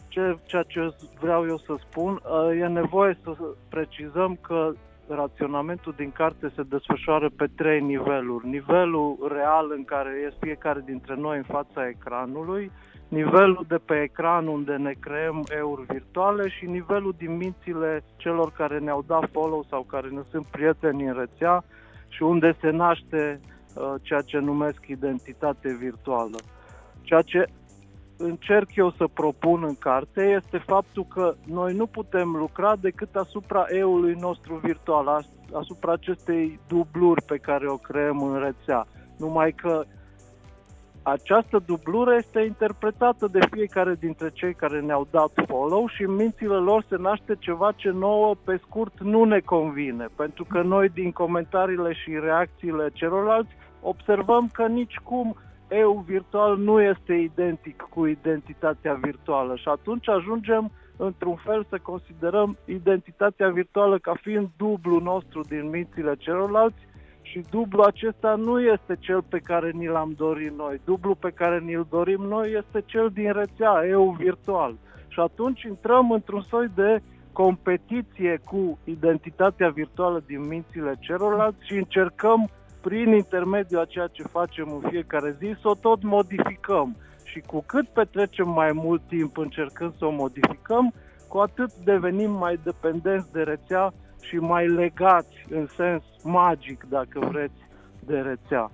ce, 0.07 0.37
ceea 0.45 0.63
ce 0.63 0.95
vreau 1.19 1.47
eu 1.47 1.57
să 1.57 1.75
spun, 1.89 2.21
uh, 2.23 2.59
e 2.59 2.67
nevoie 2.67 3.17
să 3.23 3.35
precizăm 3.69 4.37
că 4.41 4.73
raționamentul 5.07 5.93
din 5.97 6.11
carte 6.11 6.51
se 6.55 6.63
desfășoară 6.63 7.29
pe 7.35 7.47
trei 7.55 7.81
niveluri. 7.81 8.47
Nivelul 8.47 9.31
real 9.35 9.73
în 9.75 9.83
care 9.83 10.23
este 10.25 10.37
fiecare 10.41 10.81
dintre 10.85 11.15
noi 11.15 11.37
în 11.37 11.43
fața 11.43 11.87
ecranului, 11.87 12.71
nivelul 13.07 13.65
de 13.67 13.77
pe 13.85 14.01
ecran 14.01 14.47
unde 14.47 14.75
ne 14.75 14.93
creăm 14.99 15.43
euri 15.57 15.85
virtuale 15.87 16.49
și 16.49 16.65
nivelul 16.65 17.15
din 17.17 17.35
mințile 17.35 18.03
celor 18.15 18.51
care 18.51 18.79
ne-au 18.79 19.03
dat 19.07 19.29
follow 19.31 19.65
sau 19.69 19.81
care 19.81 20.07
ne 20.07 20.21
sunt 20.29 20.45
prieteni 20.45 21.07
în 21.07 21.13
rețea 21.13 21.63
și 22.07 22.23
unde 22.23 22.57
se 22.61 22.69
naște 22.69 23.39
uh, 23.75 23.93
ceea 24.01 24.21
ce 24.21 24.37
numesc 24.37 24.87
identitate 24.87 25.77
virtuală. 25.79 26.37
Ceea 27.01 27.21
ce 27.21 27.45
încerc 28.17 28.75
eu 28.75 28.91
să 28.91 29.07
propun 29.13 29.63
în 29.63 29.75
carte 29.75 30.21
este 30.21 30.57
faptul 30.57 31.05
că 31.13 31.35
noi 31.45 31.73
nu 31.73 31.85
putem 31.85 32.35
lucra 32.35 32.75
decât 32.75 33.15
asupra 33.15 33.65
eului 33.69 34.15
nostru 34.19 34.55
virtual, 34.63 35.25
asupra 35.53 35.91
acestei 35.91 36.59
dubluri 36.67 37.23
pe 37.23 37.37
care 37.37 37.67
o 37.67 37.77
creăm 37.77 38.21
în 38.21 38.39
rețea. 38.39 38.87
Numai 39.17 39.51
că 39.51 39.83
această 41.09 41.63
dublură 41.65 42.15
este 42.15 42.39
interpretată 42.41 43.27
de 43.31 43.39
fiecare 43.51 43.95
dintre 43.99 44.29
cei 44.33 44.53
care 44.53 44.79
ne-au 44.79 45.07
dat 45.11 45.31
follow 45.47 45.87
și 45.87 46.03
în 46.03 46.15
mințile 46.15 46.55
lor 46.55 46.85
se 46.89 46.95
naște 46.95 47.35
ceva 47.39 47.71
ce 47.75 47.89
nouă, 47.89 48.35
pe 48.43 48.59
scurt, 48.65 49.01
nu 49.01 49.23
ne 49.23 49.39
convine. 49.39 50.07
Pentru 50.15 50.45
că 50.45 50.61
noi, 50.61 50.89
din 50.89 51.11
comentariile 51.11 51.93
și 51.93 52.19
reacțiile 52.21 52.89
celorlalți, 52.93 53.55
observăm 53.81 54.49
că 54.53 54.65
nici 54.67 54.95
cum 55.03 55.35
eu 55.69 56.03
virtual 56.07 56.57
nu 56.57 56.81
este 56.81 57.13
identic 57.13 57.87
cu 57.89 58.05
identitatea 58.05 58.93
virtuală 58.93 59.55
și 59.55 59.67
atunci 59.67 60.09
ajungem 60.09 60.71
într-un 60.97 61.35
fel 61.35 61.65
să 61.69 61.77
considerăm 61.81 62.57
identitatea 62.65 63.49
virtuală 63.49 63.97
ca 63.97 64.13
fiind 64.21 64.49
dublu 64.57 64.99
nostru 64.99 65.41
din 65.41 65.69
mințile 65.69 66.15
celorlalți 66.17 66.87
și 67.29 67.43
dublu 67.49 67.81
acesta 67.81 68.35
nu 68.35 68.61
este 68.61 68.95
cel 68.99 69.21
pe 69.21 69.39
care 69.39 69.71
ni 69.71 69.87
l-am 69.87 70.13
dorit 70.17 70.57
noi. 70.57 70.81
Dublu 70.85 71.15
pe 71.15 71.29
care 71.29 71.59
ni-l 71.59 71.85
dorim 71.89 72.21
noi 72.21 72.51
este 72.51 72.83
cel 72.85 73.09
din 73.13 73.31
rețea, 73.31 73.85
eu 73.89 74.15
virtual. 74.19 74.75
Și 75.07 75.19
atunci 75.19 75.61
intrăm 75.61 76.11
într-un 76.11 76.41
soi 76.41 76.67
de 76.75 77.01
competiție 77.31 78.41
cu 78.45 78.77
identitatea 78.83 79.69
virtuală 79.69 80.23
din 80.25 80.47
mințile 80.47 80.95
celorlalți 80.99 81.65
și 81.65 81.73
încercăm 81.73 82.49
prin 82.81 83.11
intermediul 83.11 83.81
a 83.81 83.85
ceea 83.85 84.07
ce 84.07 84.23
facem 84.23 84.71
în 84.71 84.89
fiecare 84.89 85.35
zi 85.39 85.55
să 85.61 85.67
o 85.67 85.75
tot 85.75 86.03
modificăm. 86.03 86.95
Și 87.23 87.39
cu 87.39 87.63
cât 87.65 87.87
petrecem 87.87 88.49
mai 88.49 88.71
mult 88.73 89.01
timp 89.07 89.37
încercând 89.37 89.93
să 89.97 90.05
o 90.05 90.11
modificăm, 90.11 90.93
cu 91.27 91.37
atât 91.37 91.73
devenim 91.73 92.31
mai 92.31 92.59
dependenți 92.63 93.31
de 93.31 93.41
rețea 93.41 93.93
și 94.27 94.35
mai 94.35 94.67
legați 94.67 95.45
în 95.49 95.67
sens 95.75 96.03
magic, 96.23 96.83
dacă 96.89 97.19
vreți, 97.19 97.61
de 98.05 98.19
rețea. 98.19 98.71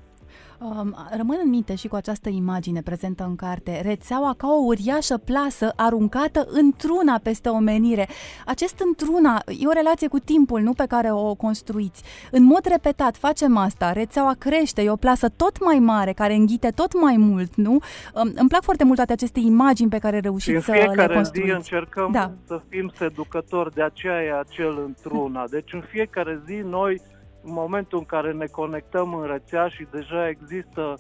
Um, 0.64 0.96
rămân 1.18 1.38
în 1.44 1.50
minte 1.50 1.76
și 1.76 1.88
cu 1.88 1.96
această 1.96 2.30
imagine 2.30 2.82
prezentă 2.82 3.24
în 3.24 3.36
carte, 3.36 3.82
rețeaua 3.82 4.34
ca 4.38 4.48
o 4.48 4.64
uriașă 4.66 5.18
plasă 5.18 5.74
aruncată 5.76 6.48
într-una 6.50 7.20
peste 7.24 7.50
omenire. 7.50 8.08
Acest 8.46 8.80
într-una 8.86 9.42
e 9.46 9.68
o 9.68 9.72
relație 9.72 10.08
cu 10.08 10.20
timpul, 10.20 10.62
nu 10.62 10.74
pe 10.74 10.86
care 10.88 11.12
o 11.12 11.36
construiți. 11.36 12.04
În 12.32 12.44
mod 12.44 12.66
repetat 12.66 13.18
facem 13.18 13.58
asta, 13.58 13.92
rețeaua 13.92 14.36
crește, 14.38 14.82
e 14.82 14.90
o 14.90 14.96
plasă 14.96 15.30
tot 15.30 15.64
mai 15.64 15.80
mare, 15.80 16.12
care 16.12 16.34
înghite 16.34 16.70
tot 16.70 17.02
mai 17.02 17.16
mult, 17.18 17.56
nu? 17.56 17.72
Um, 17.72 18.32
îmi 18.36 18.50
plac 18.50 18.64
foarte 18.64 18.84
mult 18.84 18.96
toate 18.96 19.14
aceste 19.14 19.40
imagini 19.40 19.90
pe 19.90 19.98
care 19.98 20.20
reușiți 20.20 20.66
să 20.66 20.72
le 20.72 21.14
construiți. 21.14 21.48
zi 21.48 21.56
încercăm 21.56 22.12
da. 22.12 22.32
să 22.48 22.62
fim 22.70 22.92
seducători, 22.98 23.74
de 23.74 23.82
aceea 23.82 24.24
e 24.24 24.40
acel 24.40 24.84
într-una. 24.86 25.48
Deci 25.48 25.74
în 25.74 25.82
fiecare 25.90 26.42
zi 26.46 26.56
noi 26.56 27.02
în 27.44 27.54
momentul 27.54 27.98
în 27.98 28.06
care 28.06 28.32
ne 28.32 28.46
conectăm 28.46 29.14
în 29.14 29.28
rețea 29.28 29.68
și 29.68 29.88
deja 29.92 30.28
există 30.28 30.96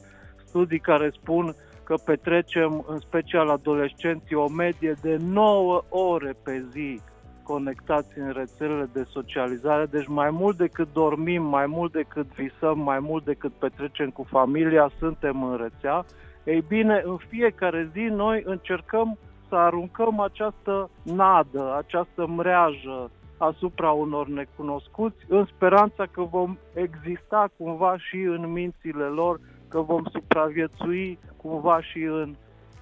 studii 0.45 0.79
care 0.79 1.09
spun 1.09 1.55
că 1.83 1.95
petrecem, 2.05 2.85
în 2.87 2.99
special 2.99 3.49
adolescenții, 3.49 4.35
o 4.35 4.47
medie 4.47 4.95
de 5.01 5.17
9 5.21 5.83
ore 5.89 6.35
pe 6.43 6.65
zi 6.71 6.99
conectați 7.43 8.19
în 8.19 8.31
rețelele 8.31 8.89
de 8.93 9.03
socializare, 9.09 9.85
deci 9.85 10.07
mai 10.07 10.29
mult 10.29 10.57
decât 10.57 10.87
dormim, 10.93 11.43
mai 11.43 11.65
mult 11.65 11.91
decât 11.91 12.25
visăm, 12.33 12.79
mai 12.79 12.99
mult 12.99 13.25
decât 13.25 13.51
petrecem 13.51 14.09
cu 14.09 14.23
familia, 14.23 14.91
suntem 14.99 15.43
în 15.43 15.57
rețea. 15.57 16.05
Ei 16.43 16.63
bine, 16.67 17.01
în 17.05 17.17
fiecare 17.17 17.89
zi 17.93 17.99
noi 17.99 18.43
încercăm 18.45 19.17
să 19.49 19.55
aruncăm 19.55 20.19
această 20.19 20.89
nadă, 21.03 21.75
această 21.77 22.27
mreajă 22.27 23.11
asupra 23.37 23.91
unor 23.91 24.27
necunoscuți, 24.27 25.25
în 25.27 25.45
speranța 25.45 26.05
că 26.11 26.21
vom 26.21 26.57
exista 26.73 27.51
cumva 27.57 27.97
și 27.97 28.15
în 28.15 28.51
mințile 28.51 29.03
lor, 29.03 29.39
că 29.67 29.81
vom 29.81 30.03
supraviețui 30.11 31.19
cumva 31.37 31.81
și 31.81 32.01
în 32.01 32.35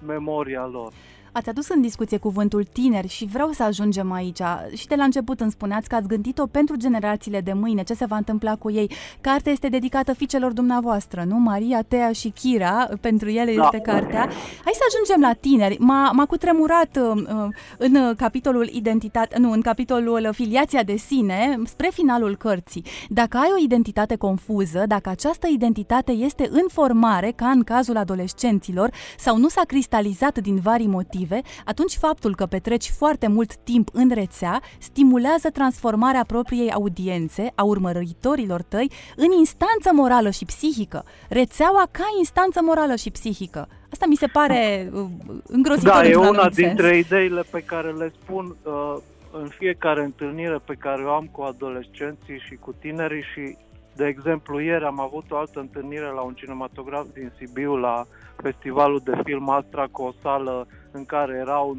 memoria 0.06 0.66
lor. 0.66 0.92
Ați 1.34 1.48
adus 1.48 1.68
în 1.68 1.80
discuție 1.80 2.18
cuvântul 2.18 2.64
tineri 2.64 3.08
și 3.08 3.24
vreau 3.24 3.50
să 3.50 3.62
ajungem 3.62 4.12
aici. 4.12 4.40
Și 4.74 4.86
de 4.86 4.94
la 4.94 5.04
început 5.04 5.40
îmi 5.40 5.50
spuneați 5.50 5.88
că 5.88 5.94
ați 5.94 6.08
gândit-o 6.08 6.46
pentru 6.46 6.76
generațiile 6.76 7.40
de 7.40 7.52
mâine, 7.52 7.82
ce 7.82 7.94
se 7.94 8.04
va 8.04 8.16
întâmpla 8.16 8.56
cu 8.56 8.70
ei. 8.70 8.90
Cartea 9.20 9.52
este 9.52 9.68
dedicată 9.68 10.12
fiicelor 10.12 10.52
dumneavoastră, 10.52 11.24
nu? 11.26 11.38
Maria, 11.38 11.82
Tea 11.82 12.12
și 12.12 12.28
Kira, 12.28 12.88
pentru 13.00 13.28
ele 13.28 13.54
da. 13.54 13.62
este 13.62 13.78
cartea. 13.78 14.20
Hai 14.64 14.72
să 14.72 14.82
ajungem 14.88 15.20
la 15.20 15.32
tineri. 15.32 15.76
M-a, 15.78 16.10
m-a 16.10 16.26
cutremurat 16.26 16.96
uh, 16.96 17.22
uh 17.22 17.48
în 17.78 18.14
capitolul 18.16 18.68
identitate, 18.72 19.38
nu, 19.38 19.50
în 19.50 19.60
capitolul 19.60 20.28
filiația 20.32 20.82
de 20.82 20.96
sine, 20.96 21.58
spre 21.64 21.88
finalul 21.92 22.36
cărții. 22.36 22.84
Dacă 23.08 23.36
ai 23.36 23.48
o 23.58 23.62
identitate 23.62 24.16
confuză, 24.16 24.84
dacă 24.86 25.08
această 25.08 25.46
identitate 25.52 26.12
este 26.12 26.48
în 26.50 26.64
formare, 26.68 27.32
ca 27.36 27.46
în 27.48 27.62
cazul 27.62 27.96
adolescenților, 27.96 28.90
sau 29.18 29.36
nu 29.36 29.48
s-a 29.48 29.62
cristalizat 29.66 30.38
din 30.38 30.56
vari 30.56 30.86
motive, 30.86 31.20
negative, 31.22 31.40
atunci 31.64 31.96
faptul 31.96 32.34
că 32.34 32.46
petreci 32.46 32.90
foarte 32.90 33.28
mult 33.28 33.56
timp 33.56 33.88
în 33.92 34.10
rețea 34.14 34.60
stimulează 34.78 35.50
transformarea 35.50 36.24
propriei 36.26 36.72
audiențe, 36.72 37.52
a 37.54 37.62
urmăritorilor 37.62 38.62
tăi, 38.62 38.90
în 39.16 39.30
instanță 39.38 39.90
morală 39.92 40.30
și 40.30 40.44
psihică. 40.44 41.04
Rețeaua 41.28 41.88
ca 41.90 42.04
instanță 42.18 42.60
morală 42.62 42.94
și 42.94 43.10
psihică. 43.10 43.68
Asta 43.92 44.06
mi 44.08 44.16
se 44.16 44.26
pare 44.26 44.90
uh, 44.92 45.04
îngrozitor. 45.46 45.92
Da, 45.92 46.08
e 46.08 46.14
una 46.14 46.48
dintre 46.48 46.88
sens. 46.88 47.06
ideile 47.06 47.42
pe 47.50 47.60
care 47.60 47.90
le 47.90 48.12
spun 48.22 48.56
uh, 48.62 48.96
în 49.32 49.48
fiecare 49.48 50.04
întâlnire 50.04 50.58
pe 50.64 50.74
care 50.74 51.02
o 51.02 51.10
am 51.10 51.28
cu 51.30 51.42
adolescenții 51.42 52.38
și 52.38 52.54
cu 52.54 52.74
tinerii 52.80 53.22
și 53.32 53.56
de 53.96 54.06
exemplu, 54.06 54.60
ieri 54.60 54.84
am 54.84 55.00
avut 55.00 55.30
o 55.30 55.36
altă 55.36 55.60
întâlnire 55.60 56.04
la 56.14 56.20
un 56.20 56.34
cinematograf 56.34 57.06
din 57.12 57.32
Sibiu, 57.38 57.76
la 57.76 58.06
festivalul 58.42 59.00
de 59.04 59.20
film 59.24 59.48
Astra, 59.48 59.86
cu 59.90 60.02
o 60.02 60.12
sală 60.22 60.66
în 60.92 61.04
care 61.04 61.32
erau 61.32 61.76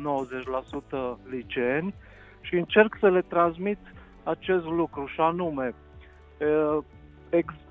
90% 1.25 1.29
liceeni 1.29 1.93
și 2.41 2.55
încerc 2.55 2.97
să 2.99 3.09
le 3.09 3.21
transmit 3.21 3.79
acest 4.23 4.65
lucru 4.65 5.05
și 5.05 5.19
anume, 5.19 5.73
ex- 7.29 7.63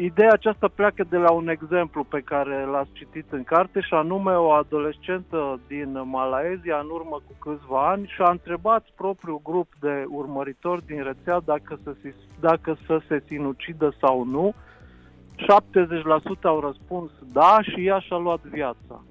Ideea 0.00 0.32
aceasta 0.32 0.68
pleacă 0.74 1.04
de 1.08 1.16
la 1.16 1.30
un 1.30 1.48
exemplu 1.48 2.04
pe 2.04 2.20
care 2.20 2.64
l-ați 2.64 2.92
citit 2.92 3.32
în 3.32 3.44
carte 3.44 3.80
și 3.80 3.94
anume 3.94 4.32
o 4.32 4.50
adolescentă 4.50 5.60
din 5.66 6.02
Malaezia 6.04 6.78
în 6.82 6.88
urmă 6.90 7.22
cu 7.26 7.34
câțiva 7.38 7.88
ani 7.88 8.06
și 8.06 8.22
a 8.22 8.30
întrebat 8.30 8.86
propriul 8.96 9.40
grup 9.44 9.68
de 9.80 10.04
urmăritori 10.08 10.86
din 10.86 11.02
rețea 11.02 11.40
dacă 11.44 11.78
să 11.82 11.94
se, 12.02 12.14
dacă 12.40 12.76
să 12.86 13.00
se 13.08 13.22
sinucidă 13.26 13.92
sau 14.00 14.24
nu. 14.24 14.54
70% 15.36 16.42
au 16.42 16.60
răspuns 16.60 17.10
da 17.32 17.58
și 17.62 17.86
ea 17.86 17.98
și-a 17.98 18.16
luat 18.16 18.40
viața. 18.40 19.04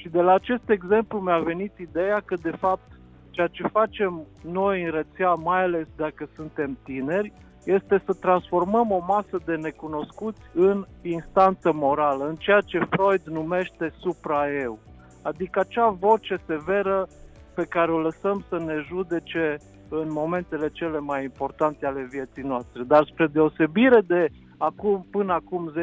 Și 0.00 0.08
de 0.08 0.20
la 0.20 0.32
acest 0.32 0.70
exemplu 0.70 1.18
mi-a 1.18 1.38
venit 1.38 1.72
ideea 1.78 2.20
că 2.24 2.34
de 2.42 2.50
fapt 2.50 2.98
ceea 3.30 3.46
ce 3.46 3.66
facem 3.66 4.26
noi 4.50 4.82
în 4.82 4.90
rețea, 4.90 5.32
mai 5.32 5.62
ales 5.62 5.86
dacă 5.96 6.28
suntem 6.34 6.78
tineri, 6.84 7.32
este 7.64 8.02
să 8.04 8.12
transformăm 8.20 8.90
o 8.90 9.04
masă 9.06 9.38
de 9.44 9.54
necunoscuți 9.56 10.40
în 10.54 10.86
instanță 11.02 11.72
morală, 11.72 12.28
în 12.28 12.34
ceea 12.34 12.60
ce 12.60 12.78
Freud 12.90 13.22
numește 13.24 13.92
supraeu, 13.98 14.78
adică 15.22 15.60
acea 15.60 15.88
voce 15.88 16.36
severă 16.46 17.06
pe 17.54 17.64
care 17.64 17.90
o 17.92 17.98
lăsăm 17.98 18.44
să 18.48 18.58
ne 18.58 18.74
judece 18.86 19.56
în 19.88 20.12
momentele 20.12 20.68
cele 20.68 20.98
mai 20.98 21.22
importante 21.22 21.86
ale 21.86 22.08
vieții 22.10 22.42
noastre. 22.42 22.82
Dar 22.82 23.04
spre 23.04 23.26
deosebire 23.26 24.00
de 24.00 24.28
acum, 24.58 25.06
până 25.10 25.32
acum 25.32 25.72
10-15 25.76 25.82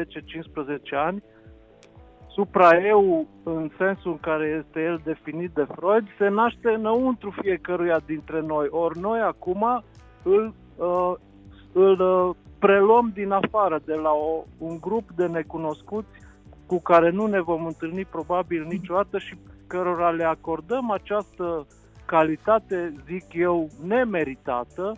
ani, 0.90 1.22
supraeu, 2.36 3.26
în 3.42 3.70
sensul 3.78 4.10
în 4.10 4.20
care 4.20 4.64
este 4.64 4.82
el 4.82 5.00
definit 5.04 5.50
de 5.50 5.66
Freud, 5.74 6.06
se 6.18 6.28
naște 6.28 6.70
înăuntru 6.70 7.34
fiecăruia 7.40 8.00
dintre 8.06 8.40
noi. 8.40 8.66
Ori 8.70 8.98
noi 8.98 9.20
acum 9.20 9.82
îl 10.22 10.54
uh, 10.76 11.14
îl 11.72 12.00
uh, 12.00 12.36
preluăm 12.58 13.10
din 13.14 13.30
afară, 13.30 13.80
de 13.84 13.94
la 13.94 14.10
o, 14.10 14.44
un 14.58 14.78
grup 14.80 15.10
de 15.10 15.26
necunoscuți 15.26 16.18
cu 16.66 16.80
care 16.80 17.10
nu 17.10 17.26
ne 17.26 17.40
vom 17.40 17.64
întâlni 17.66 18.04
probabil 18.04 18.66
niciodată 18.68 19.18
și 19.18 19.34
cărora 19.66 20.10
le 20.10 20.24
acordăm 20.24 20.90
această 20.90 21.66
calitate, 22.04 22.94
zic 23.06 23.24
eu, 23.32 23.68
nemeritată 23.86 24.96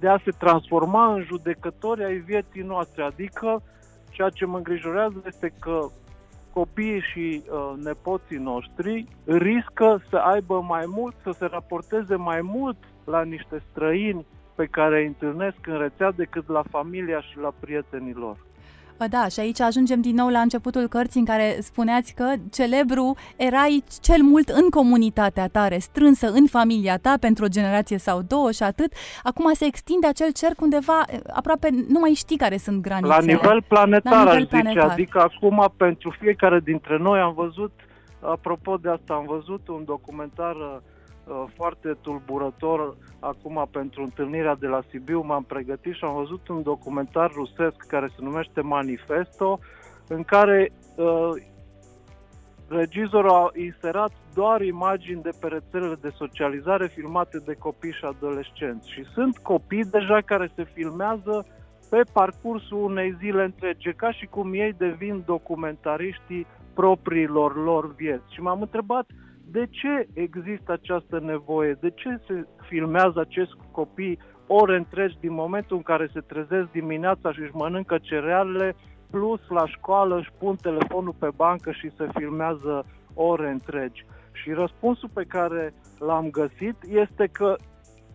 de 0.00 0.08
a 0.08 0.18
se 0.24 0.30
transforma 0.30 1.12
în 1.12 1.22
judecători 1.22 2.04
ai 2.04 2.16
vieții 2.16 2.62
noastre. 2.62 3.02
Adică 3.02 3.62
ceea 4.10 4.28
ce 4.28 4.44
mă 4.44 4.56
îngrijorează 4.56 5.22
este 5.26 5.52
că 5.60 5.86
copiii 6.52 7.00
și 7.00 7.42
uh, 7.50 7.72
nepoții 7.84 8.36
noștri 8.36 9.06
riscă 9.24 10.02
să 10.10 10.16
aibă 10.16 10.60
mai 10.60 10.84
mult, 10.86 11.14
să 11.22 11.30
se 11.38 11.46
raporteze 11.46 12.16
mai 12.16 12.40
mult 12.42 12.76
la 13.04 13.22
niște 13.22 13.62
străini 13.70 14.26
pe 14.54 14.66
care 14.66 15.00
îi 15.00 15.06
întâlnesc 15.06 15.66
în 15.66 15.78
rețea 15.78 16.10
decât 16.10 16.48
la 16.48 16.62
familia 16.70 17.20
și 17.20 17.38
la 17.38 17.52
prietenii 17.60 18.12
lor. 18.12 18.36
Da, 19.06 19.28
și 19.28 19.40
aici 19.40 19.60
ajungem 19.60 20.00
din 20.00 20.14
nou 20.14 20.28
la 20.28 20.40
începutul 20.40 20.88
cărții 20.88 21.20
în 21.20 21.26
care 21.26 21.58
spuneați 21.60 22.14
că 22.14 22.32
celebru 22.50 23.16
erai 23.36 23.84
cel 24.00 24.22
mult 24.22 24.48
în 24.48 24.70
comunitatea 24.70 25.48
ta, 25.48 25.68
strânsă 25.78 26.30
în 26.30 26.46
familia 26.46 26.98
ta 26.98 27.14
pentru 27.20 27.44
o 27.44 27.48
generație 27.48 27.98
sau 27.98 28.22
două 28.22 28.50
și 28.50 28.62
atât. 28.62 28.92
Acum 29.22 29.52
se 29.52 29.64
extinde 29.64 30.06
acel 30.06 30.32
cerc 30.32 30.60
undeva, 30.60 31.04
aproape 31.32 31.68
nu 31.88 31.98
mai 31.98 32.12
știi 32.12 32.36
care 32.36 32.56
sunt 32.56 32.82
granițele. 32.82 33.14
La 33.14 33.32
nivel 33.32 33.62
planetar, 33.68 34.12
la 34.12 34.32
nivel 34.32 34.46
planetar. 34.46 34.72
zice, 34.72 34.92
adică 34.92 35.20
acum 35.20 35.72
pentru 35.76 36.14
fiecare 36.20 36.60
dintre 36.60 36.98
noi 36.98 37.20
am 37.20 37.34
văzut, 37.34 37.72
apropo 38.20 38.76
de 38.76 38.88
asta, 38.88 39.14
am 39.14 39.24
văzut 39.26 39.68
un 39.68 39.84
documentar 39.84 40.54
uh, 40.54 40.76
Uh, 40.78 40.97
foarte 41.54 41.96
tulburător 42.00 42.96
acum 43.20 43.68
pentru 43.70 44.02
întâlnirea 44.02 44.54
de 44.54 44.66
la 44.66 44.80
Sibiu. 44.90 45.22
M-am 45.22 45.42
pregătit 45.42 45.94
și 45.94 46.04
am 46.04 46.14
văzut 46.14 46.48
un 46.48 46.62
documentar 46.62 47.30
rusesc 47.30 47.76
care 47.76 48.06
se 48.06 48.22
numește 48.22 48.60
Manifesto, 48.60 49.58
în 50.08 50.22
care 50.22 50.72
uh, 50.96 51.30
regizorul 52.68 53.30
a 53.30 53.50
inserat 53.54 54.12
doar 54.34 54.60
imagini 54.60 55.22
de 55.22 55.30
pe 55.40 55.46
rețelele 55.48 55.96
de 56.00 56.12
socializare 56.16 56.86
filmate 56.86 57.38
de 57.38 57.54
copii 57.54 57.92
și 57.92 58.04
adolescenți. 58.04 58.90
Și 58.92 59.04
sunt 59.14 59.38
copii 59.38 59.84
deja 59.84 60.20
care 60.20 60.52
se 60.54 60.64
filmează 60.64 61.46
pe 61.90 62.02
parcursul 62.12 62.84
unei 62.84 63.16
zile 63.18 63.44
întregi, 63.44 63.92
ca 63.92 64.12
și 64.12 64.26
cum 64.26 64.52
ei 64.52 64.72
devin 64.72 65.22
documentariștii 65.26 66.46
propriilor 66.74 67.64
lor 67.64 67.94
vieți. 67.94 68.34
Și 68.34 68.40
m-am 68.40 68.60
întrebat 68.60 69.06
de 69.50 69.66
ce 69.70 70.08
există 70.12 70.72
această 70.72 71.20
nevoie, 71.20 71.72
de 71.80 71.90
ce 71.90 72.20
se 72.26 72.46
filmează 72.68 73.20
acest 73.20 73.52
copii 73.70 74.18
ore 74.46 74.76
întregi 74.76 75.18
din 75.20 75.32
momentul 75.32 75.76
în 75.76 75.82
care 75.82 76.10
se 76.12 76.20
trezesc 76.20 76.70
dimineața 76.70 77.32
și 77.32 77.40
își 77.40 77.54
mănâncă 77.54 77.98
cerealele, 77.98 78.76
plus 79.10 79.40
la 79.48 79.66
școală 79.66 80.18
își 80.18 80.30
pun 80.38 80.56
telefonul 80.56 81.14
pe 81.18 81.28
bancă 81.36 81.72
și 81.72 81.90
se 81.96 82.08
filmează 82.14 82.84
ore 83.14 83.50
întregi. 83.50 84.04
Și 84.32 84.52
răspunsul 84.52 85.10
pe 85.12 85.24
care 85.24 85.74
l-am 85.98 86.30
găsit 86.30 86.76
este 86.88 87.26
că 87.32 87.56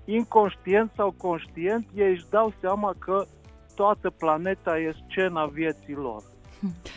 inconștient 0.06 0.92
sau 0.96 1.14
conștient 1.18 1.88
ei 1.94 2.12
își 2.12 2.30
dau 2.30 2.54
seama 2.60 2.94
că 3.00 3.24
toată 3.76 4.10
planeta 4.10 4.80
e 4.80 4.96
scena 5.10 5.46
vieții 5.46 5.96
lor. 5.96 6.22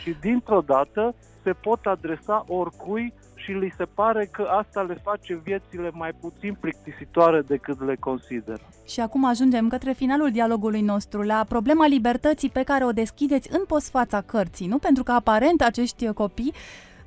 Și 0.02 0.16
dintr-o 0.20 0.60
dată 0.60 1.14
se 1.42 1.52
pot 1.52 1.86
adresa 1.86 2.44
oricui 2.48 3.12
și 3.46 3.52
li 3.52 3.74
se 3.76 3.84
pare 3.84 4.28
că 4.32 4.42
asta 4.42 4.82
le 4.82 4.98
face 5.02 5.40
viețile 5.44 5.90
mai 5.92 6.12
puțin 6.20 6.56
plictisitoare 6.60 7.40
decât 7.40 7.86
le 7.86 7.96
consideră. 8.00 8.60
Și 8.86 9.00
acum 9.00 9.24
ajungem 9.24 9.68
către 9.68 9.92
finalul 9.92 10.30
dialogului 10.30 10.80
nostru, 10.80 11.22
la 11.22 11.44
problema 11.48 11.86
libertății 11.86 12.48
pe 12.48 12.62
care 12.62 12.84
o 12.84 12.92
deschideți 12.92 13.48
în 13.52 13.64
postfața 13.66 14.20
cărții, 14.20 14.66
nu? 14.66 14.78
Pentru 14.78 15.02
că 15.02 15.12
aparent 15.12 15.62
acești 15.62 16.12
copii 16.12 16.52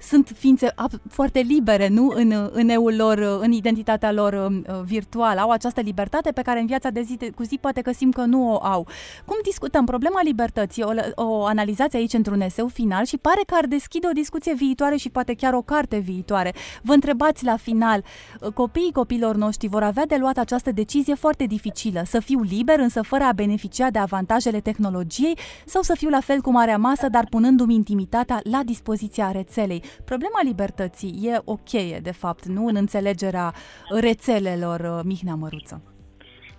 sunt 0.02 0.32
ființe 0.38 0.74
foarte 1.10 1.40
libere, 1.40 1.88
nu? 1.88 2.12
În, 2.16 2.50
în 2.52 2.70
eul 2.70 2.96
lor, 2.96 3.40
în 3.42 3.52
identitatea 3.52 4.12
lor 4.12 4.34
uh, 4.34 4.82
virtuală. 4.86 5.40
Au 5.40 5.50
această 5.50 5.82
libertate 5.82 6.32
pe 6.32 6.42
care 6.42 6.60
în 6.60 6.66
viața 6.66 6.90
de 6.90 7.02
zi 7.02 7.18
cu 7.36 7.44
zi 7.44 7.58
poate 7.62 7.82
că 7.82 7.92
simt 7.92 8.14
că 8.14 8.22
nu 8.22 8.52
o 8.52 8.66
au. 8.66 8.88
Cum 9.26 9.38
discutăm 9.44 9.86
problema 9.86 10.20
libertății? 10.24 10.84
O, 10.84 10.92
o 11.16 11.46
analizați 11.46 11.96
aici 11.96 12.14
într-un 12.14 12.42
eseu 12.42 12.68
final 12.68 13.06
și 13.06 13.18
pare 13.18 13.42
că 13.46 13.56
ar 13.58 13.66
deschide 13.66 14.08
o 14.08 14.14
discuție 14.14 14.54
viitoare 14.54 14.96
și 14.96 15.10
poate 15.10 15.34
chiar 15.34 15.54
o 15.54 15.62
carte 15.62 15.98
viitoare. 15.98 16.54
Vă 16.82 16.94
întrebați 16.94 17.46
la 17.46 17.58
final, 17.58 18.04
uh, 18.42 18.52
copiii 18.54 18.92
copilor 18.92 19.36
noștri 19.36 19.68
vor 19.68 19.84
avea 19.84 20.06
de 20.06 20.16
luat 20.20 20.38
această 20.38 20.72
decizie 20.72 21.16
foarte 21.16 21.46
dificilă, 21.46 22.02
să 22.06 22.20
fiu 22.20 22.42
liber 22.42 22.80
însă 22.80 23.02
fără 23.02 23.24
a 23.24 23.32
beneficia 23.32 23.90
de 23.90 24.00
avantajele 24.00 24.60
tehnologiei 24.60 25.38
sau 25.66 25.82
să 25.82 25.94
fiu 25.98 26.10
la 26.10 26.20
fel 26.20 26.42
cu 26.42 26.52
marea 26.52 26.78
masă, 26.78 27.10
dar 27.10 27.28
punându-mi 27.30 27.76
intimitatea 27.76 28.40
la 28.44 28.62
dispoziția 28.66 29.32
rețelei. 29.32 29.84
Problema 30.06 30.40
libertății 30.44 31.20
e 31.24 31.42
o 31.46 31.56
cheie, 31.56 32.00
de 32.00 32.12
fapt, 32.12 32.46
nu 32.46 32.66
în 32.66 32.76
înțelegerea 32.76 33.54
rețelelor 34.00 34.80
uh, 34.80 35.00
Mihnea 35.04 35.36
Măruță. 35.36 35.82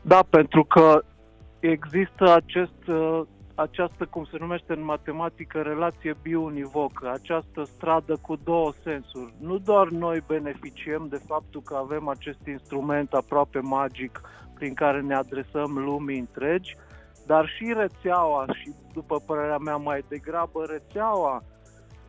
Da, 0.03 0.23
pentru 0.31 0.64
că 0.64 1.05
există 1.61 2.35
acest, 2.35 2.87
uh, 2.88 3.21
această, 3.55 4.07
cum 4.11 4.25
se 4.25 4.37
numește 4.40 4.73
în 4.73 4.85
matematică, 4.85 5.61
relație 5.61 6.16
biunivocă, 6.23 7.11
această 7.12 7.64
stradă 7.64 8.16
cu 8.23 8.37
două 8.45 8.73
sensuri. 8.83 9.35
Nu 9.38 9.59
doar 9.59 9.88
noi 9.88 10.23
beneficiem 10.27 11.07
de 11.11 11.21
faptul 11.27 11.61
că 11.62 11.75
avem 11.75 12.09
acest 12.09 12.47
instrument 12.47 13.12
aproape 13.12 13.59
magic 13.59 14.21
prin 14.55 14.75
care 14.75 15.01
ne 15.01 15.14
adresăm 15.14 15.79
lumii 15.79 16.19
întregi, 16.19 16.77
dar 17.27 17.47
și 17.47 17.75
rețeaua 17.77 18.47
și, 18.53 18.73
după 18.93 19.23
părerea 19.27 19.59
mea, 19.59 19.77
mai 19.77 20.05
degrabă 20.09 20.64
rețeaua 20.64 21.43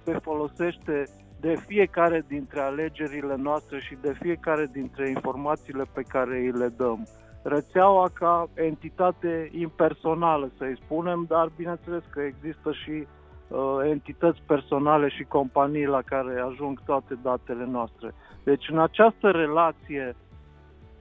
se 0.03 0.19
folosește 0.19 1.03
de 1.39 1.55
fiecare 1.67 2.23
dintre 2.27 2.59
alegerile 2.59 3.35
noastre 3.35 3.79
și 3.79 3.97
de 4.01 4.13
fiecare 4.19 4.69
dintre 4.71 5.09
informațiile 5.09 5.83
pe 5.93 6.01
care 6.01 6.37
îi 6.37 6.51
le 6.51 6.67
dăm. 6.77 7.07
Rețeaua 7.43 8.09
ca 8.13 8.49
entitate 8.53 9.49
impersonală, 9.51 10.51
să-i 10.57 10.79
spunem, 10.83 11.25
dar 11.27 11.51
bineînțeles 11.55 12.03
că 12.09 12.21
există 12.21 12.71
și 12.71 13.07
uh, 13.47 13.77
entități 13.89 14.41
personale 14.45 15.09
și 15.09 15.23
companii 15.23 15.85
la 15.85 16.01
care 16.01 16.39
ajung 16.39 16.81
toate 16.85 17.17
datele 17.21 17.65
noastre. 17.65 18.13
Deci 18.43 18.69
în 18.69 18.79
această 18.79 19.29
relație 19.29 20.15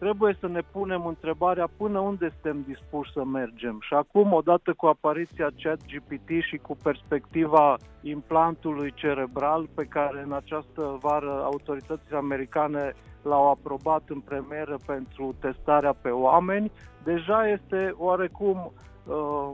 trebuie 0.00 0.36
să 0.40 0.48
ne 0.48 0.60
punem 0.72 1.06
întrebarea 1.06 1.68
până 1.76 1.98
unde 1.98 2.28
suntem 2.28 2.64
dispuși 2.66 3.12
să 3.12 3.24
mergem. 3.24 3.78
Și 3.80 3.94
acum, 3.94 4.32
odată 4.32 4.72
cu 4.72 4.86
apariția 4.86 5.48
ChatGPT 5.62 6.28
și 6.48 6.56
cu 6.56 6.76
perspectiva 6.82 7.76
implantului 8.02 8.92
cerebral 8.94 9.68
pe 9.74 9.84
care 9.84 10.22
în 10.22 10.32
această 10.32 10.98
vară 11.00 11.42
autoritățile 11.44 12.16
americane 12.16 12.92
l-au 13.22 13.50
aprobat 13.50 14.02
în 14.06 14.20
premieră 14.20 14.78
pentru 14.86 15.34
testarea 15.40 15.92
pe 15.92 16.08
oameni, 16.08 16.72
deja 17.04 17.48
este 17.48 17.94
oarecum 17.96 18.72
uh, 19.06 19.50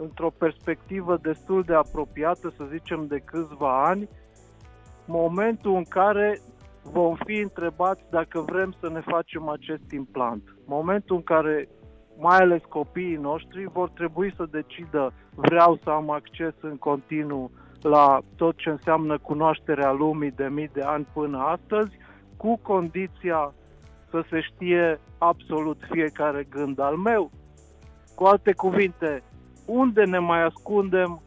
într-o 0.00 0.30
perspectivă 0.38 1.18
destul 1.22 1.62
de 1.62 1.74
apropiată, 1.74 2.52
să 2.56 2.64
zicem 2.70 3.06
de 3.06 3.18
câțiva 3.18 3.84
ani, 3.84 4.08
momentul 5.06 5.74
în 5.74 5.84
care 5.84 6.40
vom 6.82 7.16
fi 7.24 7.38
întrebați 7.38 8.02
dacă 8.10 8.40
vrem 8.40 8.74
să 8.80 8.88
ne 8.88 9.00
facem 9.00 9.48
acest 9.48 9.90
implant. 9.92 10.42
Momentul 10.66 11.16
în 11.16 11.22
care 11.22 11.68
mai 12.18 12.36
ales 12.36 12.62
copiii 12.68 13.16
noștri 13.16 13.68
vor 13.72 13.88
trebui 13.88 14.34
să 14.36 14.46
decidă 14.50 15.12
vreau 15.34 15.78
să 15.82 15.90
am 15.90 16.10
acces 16.10 16.54
în 16.60 16.76
continuu 16.76 17.50
la 17.80 18.20
tot 18.36 18.56
ce 18.56 18.70
înseamnă 18.70 19.18
cunoașterea 19.18 19.92
lumii 19.92 20.30
de 20.30 20.48
mii 20.48 20.70
de 20.72 20.82
ani 20.82 21.06
până 21.12 21.38
astăzi, 21.38 21.90
cu 22.36 22.58
condiția 22.62 23.54
să 24.10 24.24
se 24.30 24.40
știe 24.40 25.00
absolut 25.18 25.78
fiecare 25.90 26.46
gând 26.50 26.80
al 26.80 26.96
meu. 26.96 27.30
Cu 28.14 28.24
alte 28.24 28.52
cuvinte, 28.52 29.22
unde 29.66 30.04
ne 30.04 30.18
mai 30.18 30.42
ascundem 30.42 31.20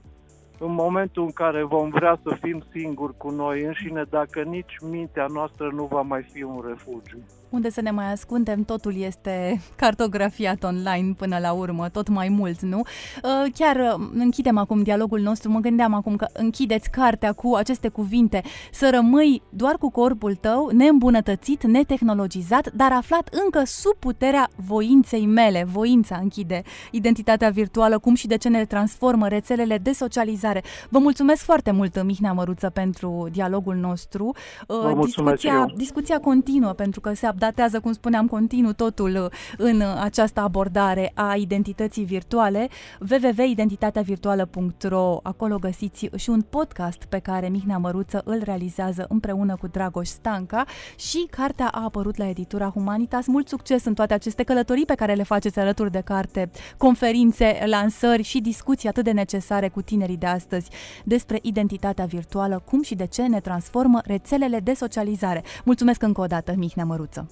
în 0.66 0.74
momentul 0.74 1.24
în 1.24 1.32
care 1.32 1.64
vom 1.64 1.90
vrea 1.90 2.20
să 2.24 2.38
fim 2.42 2.64
singuri 2.72 3.18
cu 3.18 3.30
noi 3.30 3.64
înșine, 3.64 4.04
dacă 4.10 4.42
nici 4.42 4.78
mintea 4.82 5.28
noastră 5.28 5.72
nu 5.74 5.86
va 5.86 6.02
mai 6.02 6.22
fi 6.32 6.44
un 6.44 6.64
refugiu 6.68 7.18
unde 7.54 7.70
să 7.70 7.82
ne 7.82 7.92
mai 7.92 8.12
ascundem, 8.12 8.64
totul 8.64 8.96
este 8.98 9.62
cartografiat 9.76 10.64
online 10.64 11.14
până 11.18 11.38
la 11.42 11.52
urmă, 11.52 11.90
tot 11.90 12.08
mai 12.08 12.30
mult, 12.30 12.62
nu? 12.62 12.82
Uh, 13.24 13.52
chiar 13.54 13.76
uh, 13.76 14.08
închidem 14.14 14.58
acum 14.58 14.84
dialogul 14.84 15.20
nostru, 15.20 15.52
mă 15.52 15.60
gândeam 15.60 15.94
acum 15.94 16.16
că 16.16 16.28
închideți 16.34 16.90
cartea 16.90 17.32
cu 17.34 17.56
aceste 17.56 17.88
cuvinte, 17.88 18.42
să 18.72 18.90
rămâi 18.94 19.42
doar 19.50 19.76
cu 19.78 19.92
corpul 19.92 20.36
tău, 20.36 20.70
neîmbunătățit, 20.70 21.64
netehnologizat, 21.64 22.72
dar 22.72 22.92
aflat 22.92 23.30
încă 23.44 23.62
sub 23.66 23.94
puterea 24.00 24.50
voinței 24.56 25.26
mele. 25.26 25.64
Voința 25.72 26.20
închide 26.22 26.62
identitatea 26.92 27.50
virtuală, 27.50 28.00
cum 28.00 28.16
și 28.16 28.28
de 28.28 28.38
ce 28.38 28.50
ne 28.50 28.66
transformă 28.66 29.28
rețelele 29.28 29.78
de 29.78 29.92
socializare. 29.92 30.64
Vă 30.90 31.00
mulțumesc 31.00 31.44
foarte 31.44 31.72
mult, 31.72 32.04
Mihnea 32.04 32.34
Măruță, 32.34 32.70
pentru 32.70 33.28
dialogul 33.32 33.76
nostru. 33.76 34.34
Uh, 34.68 34.78
Vă 34.82 35.02
discuția, 35.06 35.66
discuția 35.76 36.20
continuă, 36.20 36.72
pentru 36.72 37.02
că 37.02 37.14
se 37.14 37.26
datează, 37.44 37.80
cum 37.80 37.92
spuneam, 37.92 38.28
continuu 38.28 38.74
totul 38.74 39.16
uh, 39.16 39.26
în 39.58 39.80
uh, 39.80 40.02
această 40.02 40.40
abordare 40.40 41.12
a 41.14 41.36
identității 41.36 42.04
virtuale. 42.04 42.70
www.identitateavirtuală.ro 43.10 45.20
Acolo 45.24 45.58
găsiți 45.58 46.10
și 46.16 46.30
un 46.30 46.42
podcast 46.42 47.04
pe 47.10 47.20
care 47.20 47.48
Mihnea 47.48 47.78
Măruță 47.78 48.22
îl 48.26 48.42
realizează 48.44 49.06
împreună 49.10 49.56
cu 49.56 49.68
Dragoș 49.68 50.08
Stanca 50.08 50.66
și 50.96 51.28
cartea 51.30 51.68
a 51.68 51.84
apărut 51.84 52.18
la 52.18 52.28
editura 52.28 52.70
Humanitas. 52.70 53.28
Mult 53.28 53.48
succes 53.48 53.86
în 53.86 53.94
toate 53.94 54.14
aceste 54.14 54.44
călătorii 54.44 54.86
pe 54.86 54.96
care 54.96 55.14
le 55.14 55.24
faceți 55.24 55.60
alături 55.60 55.92
de 55.92 56.02
carte, 56.02 56.50
conferințe, 56.78 57.64
lansări 57.66 58.24
și 58.24 58.40
discuții 58.40 58.90
atât 58.90 59.04
de 59.04 59.12
necesare 59.12 59.70
cu 59.70 59.82
tinerii 59.82 60.18
de 60.18 60.26
astăzi 60.26 60.70
despre 61.04 61.40
identitatea 61.42 62.06
virtuală, 62.06 62.62
cum 62.66 62.82
și 62.82 62.96
de 62.96 63.06
ce 63.06 63.28
ne 63.28 63.40
transformă 63.40 64.02
rețelele 64.04 64.60
de 64.60 64.74
socializare. 64.74 65.44
Mulțumesc 65.66 66.02
încă 66.02 66.22
o 66.22 66.26
dată, 66.26 66.54
Mihnea 66.58 66.86
Măruță! 66.86 67.28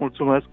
Mulțumesc! 0.00 0.46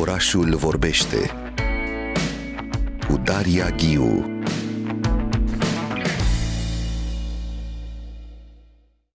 Orașul 0.00 0.54
vorbește 0.56 1.16
cu 3.08 3.16
Daria 3.24 3.68
Ghiu 3.68 4.24